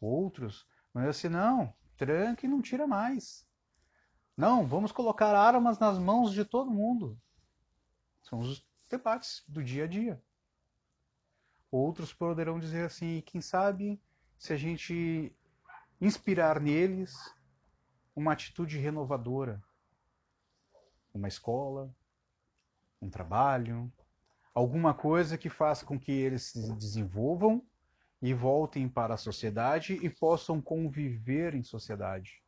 Outros 0.00 0.66
vão 0.92 1.02
dizer 1.02 1.10
assim: 1.10 1.28
não, 1.28 1.74
tranque 1.96 2.46
e 2.46 2.48
não 2.48 2.60
tira 2.60 2.86
mais. 2.86 3.46
Não, 4.36 4.66
vamos 4.66 4.92
colocar 4.92 5.34
armas 5.34 5.78
nas 5.78 5.98
mãos 5.98 6.32
de 6.32 6.44
todo 6.44 6.70
mundo. 6.70 7.18
São 8.22 8.40
os 8.40 8.66
debates 8.88 9.42
do 9.48 9.62
dia 9.62 9.84
a 9.84 9.86
dia. 9.86 10.22
Outros 11.70 12.12
poderão 12.12 12.58
dizer 12.58 12.84
assim: 12.84 13.22
quem 13.22 13.40
sabe 13.40 14.00
se 14.38 14.52
a 14.52 14.56
gente 14.56 15.34
inspirar 16.00 16.60
neles 16.60 17.14
uma 18.14 18.32
atitude 18.32 18.78
renovadora, 18.78 19.62
uma 21.16 21.28
escola, 21.28 21.94
um 23.00 23.10
trabalho, 23.10 23.92
alguma 24.54 24.94
coisa 24.94 25.36
que 25.36 25.50
faça 25.50 25.84
com 25.84 25.98
que 25.98 26.12
eles 26.12 26.44
se 26.44 26.72
desenvolvam 26.74 27.64
e 28.22 28.32
voltem 28.32 28.88
para 28.88 29.14
a 29.14 29.18
sociedade 29.18 29.94
e 29.94 30.08
possam 30.08 30.60
conviver 30.60 31.54
em 31.54 31.62
sociedade 31.62 32.42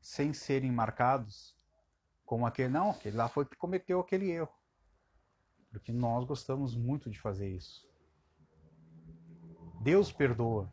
sem 0.00 0.34
serem 0.34 0.70
marcados 0.70 1.56
como 2.24 2.46
aquele 2.46 2.68
não, 2.68 2.90
aquele 2.90 3.16
lá 3.16 3.28
foi 3.28 3.46
que 3.46 3.56
cometeu 3.56 4.00
aquele 4.00 4.30
erro. 4.30 4.52
Porque 5.70 5.92
nós 5.92 6.24
gostamos 6.24 6.76
muito 6.76 7.10
de 7.10 7.20
fazer 7.20 7.48
isso. 7.48 7.88
Deus 9.80 10.12
perdoa 10.12 10.72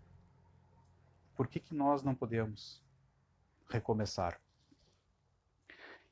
por 1.36 1.48
que, 1.48 1.60
que 1.60 1.74
nós 1.74 2.04
não 2.04 2.14
podemos 2.14 2.84
recomeçar? 3.68 4.40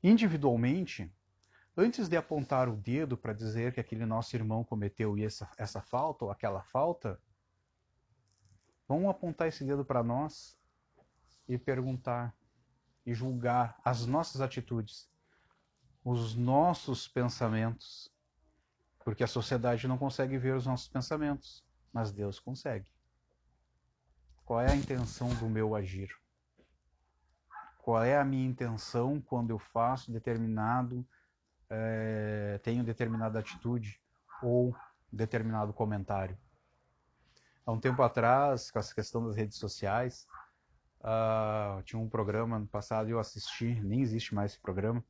Individualmente, 0.02 1.14
antes 1.76 2.08
de 2.08 2.16
apontar 2.16 2.70
o 2.70 2.76
dedo 2.76 3.18
para 3.18 3.34
dizer 3.34 3.74
que 3.74 3.80
aquele 3.80 4.06
nosso 4.06 4.36
irmão 4.36 4.64
cometeu 4.64 5.18
essa, 5.18 5.50
essa 5.58 5.82
falta 5.82 6.26
ou 6.26 6.32
aquela 6.32 6.64
falta, 6.64 7.22
vamos 8.88 9.10
apontar 9.10 9.48
esse 9.50 9.64
dedo 9.66 9.84
para 9.84 10.02
nós 10.02 10.58
e 11.48 11.58
perguntar 11.58 12.34
e 13.06 13.14
julgar 13.14 13.78
as 13.84 14.06
nossas 14.06 14.40
atitudes, 14.40 15.10
os 16.04 16.36
nossos 16.36 17.08
pensamentos, 17.08 18.10
porque 19.04 19.24
a 19.24 19.28
sociedade 19.28 19.88
não 19.88 19.98
consegue 19.98 20.38
ver 20.38 20.56
os 20.56 20.66
nossos 20.66 20.88
pensamentos, 20.88 21.66
mas 21.92 22.12
Deus 22.12 22.40
consegue. 22.40 22.90
Qual 24.46 24.62
é 24.62 24.72
a 24.72 24.76
intenção 24.76 25.34
do 25.36 25.50
meu 25.50 25.76
agir? 25.76 26.10
Qual 27.80 28.04
é 28.04 28.18
a 28.18 28.26
minha 28.26 28.46
intenção 28.46 29.20
quando 29.22 29.50
eu 29.50 29.58
faço 29.58 30.12
determinado, 30.12 31.06
é, 31.70 32.60
tenho 32.62 32.84
determinada 32.84 33.40
atitude 33.40 34.00
ou 34.44 34.76
determinado 35.12 35.74
comentário? 35.74 36.38
Há 37.66 37.72
um 37.72 37.80
tempo 37.80 38.02
atrás, 38.04 38.70
com 38.70 38.80
essa 38.80 38.94
questão 38.94 39.26
das 39.26 39.36
redes 39.36 39.58
sociais, 39.58 40.28
uh, 41.02 41.82
tinha 41.84 42.00
um 42.00 42.10
programa 42.10 42.60
no 42.60 42.68
passado 42.68 43.10
eu 43.10 43.20
assisti, 43.20 43.80
nem 43.82 44.02
existe 44.02 44.36
mais 44.36 44.52
esse 44.52 44.62
programa, 44.62 45.04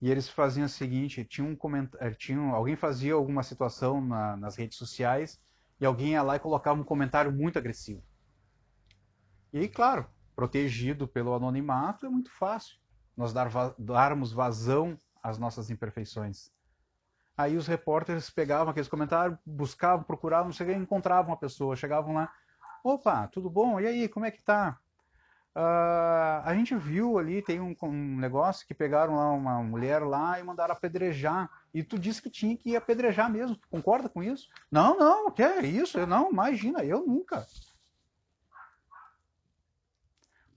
e 0.00 0.10
eles 0.10 0.28
faziam 0.28 0.66
o 0.66 0.68
seguinte: 0.68 1.24
tinha 1.24 1.46
um 1.46 1.54
comentário, 1.54 2.06
eh, 2.06 2.14
tinha, 2.14 2.40
alguém 2.50 2.76
fazia 2.76 3.14
alguma 3.14 3.42
situação 3.42 4.00
na, 4.00 4.36
nas 4.36 4.56
redes 4.56 4.76
sociais 4.76 5.40
e 5.80 5.86
alguém 5.86 6.12
ia 6.12 6.22
lá 6.22 6.36
e 6.36 6.40
colocava 6.40 6.80
um 6.80 6.84
comentário 6.84 7.32
muito 7.32 7.58
agressivo. 7.58 8.02
E 9.52 9.58
aí, 9.58 9.68
claro, 9.68 10.06
protegido 10.42 11.06
pelo 11.06 11.32
anonimato, 11.34 12.04
é 12.04 12.08
muito 12.08 12.28
fácil 12.32 12.76
nós 13.16 13.32
dar, 13.32 13.48
darmos 13.78 14.32
vazão 14.32 14.98
às 15.22 15.38
nossas 15.38 15.70
imperfeições. 15.70 16.50
Aí 17.36 17.56
os 17.56 17.68
repórteres 17.68 18.28
pegavam 18.28 18.70
aqueles 18.70 18.88
comentários, 18.88 19.38
buscavam, 19.46 20.02
procuravam, 20.02 20.50
o 20.50 20.54
que, 20.54 20.72
encontravam 20.72 21.32
a 21.32 21.36
pessoa, 21.36 21.76
chegavam 21.76 22.14
lá, 22.14 22.32
opa, 22.82 23.28
tudo 23.28 23.48
bom? 23.48 23.78
E 23.78 23.86
aí, 23.86 24.08
como 24.08 24.26
é 24.26 24.32
que 24.32 24.42
tá? 24.42 24.80
Uh, 25.54 26.42
a 26.44 26.52
gente 26.56 26.74
viu 26.74 27.18
ali, 27.18 27.40
tem 27.40 27.60
um, 27.60 27.76
um, 27.80 28.16
negócio 28.18 28.66
que 28.66 28.74
pegaram 28.74 29.14
lá 29.14 29.30
uma 29.30 29.62
mulher 29.62 30.02
lá 30.02 30.40
e 30.40 30.42
mandaram 30.42 30.72
apedrejar. 30.72 31.48
E 31.72 31.84
tu 31.84 31.96
disse 31.96 32.20
que 32.20 32.28
tinha 32.28 32.56
que 32.56 32.74
apedrejar 32.74 33.30
mesmo. 33.30 33.54
Tu 33.54 33.68
concorda 33.68 34.08
com 34.08 34.24
isso? 34.24 34.48
Não, 34.68 34.98
não, 34.98 35.30
que 35.30 35.42
é 35.42 35.64
isso? 35.64 36.00
Eu, 36.00 36.06
não, 36.06 36.32
imagina, 36.32 36.82
eu 36.82 37.06
nunca. 37.06 37.46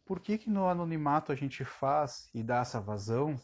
Por 0.05 0.19
que, 0.19 0.37
que 0.37 0.49
no 0.49 0.69
anonimato 0.69 1.31
a 1.31 1.35
gente 1.35 1.65
faz 1.65 2.29
e 2.33 2.43
dá 2.43 2.59
essa 2.59 2.79
vazão 2.79 3.39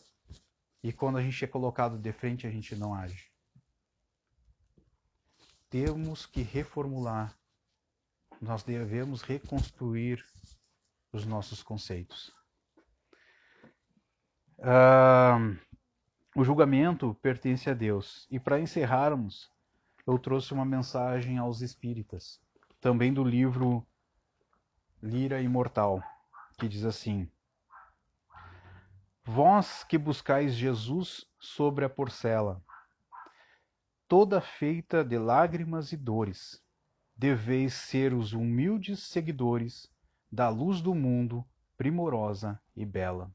e 0.83 0.93
quando 0.93 1.17
a 1.17 1.21
gente 1.21 1.43
é 1.43 1.47
colocado 1.47 1.97
de 1.97 2.13
frente 2.13 2.45
a 2.45 2.51
gente 2.51 2.75
não 2.75 2.93
age? 2.93 3.31
Temos 5.69 6.25
que 6.25 6.41
reformular, 6.41 7.35
nós 8.39 8.61
devemos 8.61 9.23
reconstruir 9.23 10.23
os 11.11 11.25
nossos 11.25 11.63
conceitos. 11.63 12.31
Uh, 14.59 15.57
o 16.35 16.43
julgamento 16.43 17.15
pertence 17.15 17.69
a 17.69 17.73
Deus. 17.73 18.27
E 18.29 18.39
para 18.39 18.59
encerrarmos, 18.59 19.49
eu 20.05 20.19
trouxe 20.19 20.53
uma 20.53 20.65
mensagem 20.65 21.37
aos 21.37 21.61
espíritas, 21.61 22.39
também 22.79 23.13
do 23.13 23.23
livro 23.23 23.85
Lira 25.01 25.41
Imortal 25.41 26.03
que 26.61 26.69
diz 26.69 26.85
assim: 26.85 27.27
Vós 29.25 29.83
que 29.83 29.97
buscais 29.97 30.53
Jesus 30.53 31.25
sobre 31.39 31.83
a 31.83 31.89
porcela, 31.89 32.63
toda 34.07 34.39
feita 34.39 35.03
de 35.03 35.17
lágrimas 35.17 35.91
e 35.91 35.97
dores, 35.97 36.61
deveis 37.17 37.73
ser 37.73 38.13
os 38.13 38.33
humildes 38.33 39.01
seguidores 39.01 39.91
da 40.31 40.49
luz 40.49 40.81
do 40.81 40.93
mundo, 40.93 41.43
primorosa 41.75 42.61
e 42.75 42.85
bela. 42.85 43.33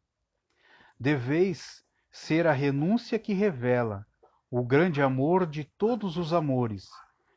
Deveis 0.97 1.85
ser 2.13 2.47
a 2.47 2.53
renúncia 2.53 3.19
que 3.19 3.35
revela 3.35 4.07
o 4.49 4.65
grande 4.65 5.03
amor 5.03 5.49
de 5.49 5.65
todos 5.65 6.17
os 6.17 6.33
amores, 6.33 6.89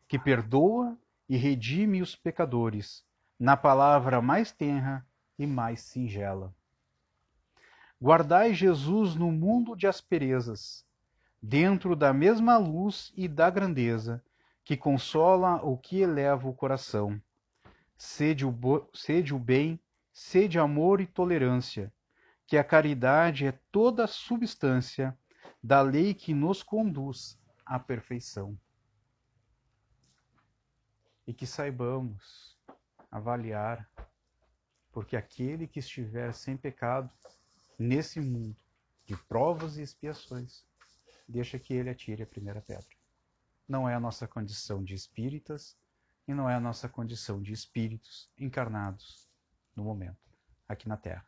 que 0.08 0.20
perdoa 0.20 0.96
e 1.28 1.36
redime 1.36 2.00
os 2.00 2.16
pecadores, 2.16 3.04
na 3.40 3.58
palavra 3.58 4.22
mais 4.22 4.52
tenra 4.52 5.04
e 5.40 5.48
mais 5.48 5.80
singela. 5.80 6.54
Guardai 8.00 8.54
Jesus 8.54 9.16
no 9.16 9.32
mundo 9.32 9.76
de 9.76 9.88
asperezas, 9.88 10.86
dentro 11.42 11.96
da 11.96 12.14
mesma 12.14 12.58
luz 12.58 13.12
e 13.16 13.28
da 13.28 13.50
grandeza 13.50 14.24
que 14.64 14.78
consola 14.78 15.56
o 15.64 15.76
que 15.76 16.02
eleva 16.02 16.48
o 16.48 16.54
coração. 16.54 17.20
Sede 17.98 18.46
o, 18.46 18.54
sede 18.94 19.34
o 19.34 19.40
bem, 19.40 19.80
sede 20.14 20.60
amor 20.60 21.02
e 21.02 21.08
tolerância, 21.08 21.92
que 22.46 22.56
a 22.56 22.64
caridade 22.64 23.48
é 23.48 23.52
toda 23.72 24.04
a 24.04 24.08
substância 24.08 25.18
da 25.62 25.82
lei 25.82 26.14
que 26.14 26.34
nos 26.34 26.62
conduz 26.62 27.40
à 27.66 27.80
perfeição. 27.80 28.58
E 31.26 31.34
que 31.34 31.46
saibamos 31.46 32.58
avaliar 33.12 33.90
porque 34.92 35.16
aquele 35.16 35.68
que 35.68 35.80
estiver 35.80 36.34
sem 36.34 36.58
pecado 36.58 37.10
nesse 37.78 38.20
mundo 38.20 38.56
de 39.06 39.16
provas 39.16 39.78
e 39.78 39.82
expiações, 39.82 40.64
deixa 41.28 41.58
que 41.60 41.74
ele 41.74 41.90
atire 41.90 42.24
a 42.24 42.28
primeira 42.28 42.62
pedra. 42.62 42.88
Não 43.68 43.88
é 43.88 43.96
a 43.96 44.00
nossa 44.00 44.28
condição 44.28 44.84
de 44.84 44.94
espíritas 44.94 45.78
e 46.28 46.34
não 46.34 46.50
é 46.50 46.56
a 46.56 46.60
nossa 46.60 46.90
condição 46.90 47.42
de 47.42 47.54
espíritos 47.54 48.30
encarnados 48.38 49.28
no 49.76 49.84
momento, 49.84 50.18
aqui 50.68 50.88
na 50.88 50.98
Terra. 50.98 51.26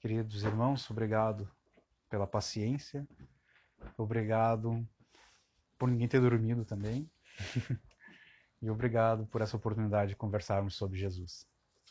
Queridos 0.00 0.44
irmãos, 0.44 0.90
obrigado 0.90 1.50
pela 2.08 2.26
paciência, 2.26 3.06
obrigado 3.96 4.86
por 5.78 5.88
ninguém 5.88 6.08
ter 6.08 6.20
dormido 6.20 6.64
também. 6.64 7.10
E 8.62 8.70
obrigado 8.70 9.26
por 9.26 9.42
essa 9.42 9.54
oportunidade 9.54 10.10
de 10.10 10.16
conversarmos 10.16 10.76
sobre 10.76 10.98
Jesus. 10.98 11.46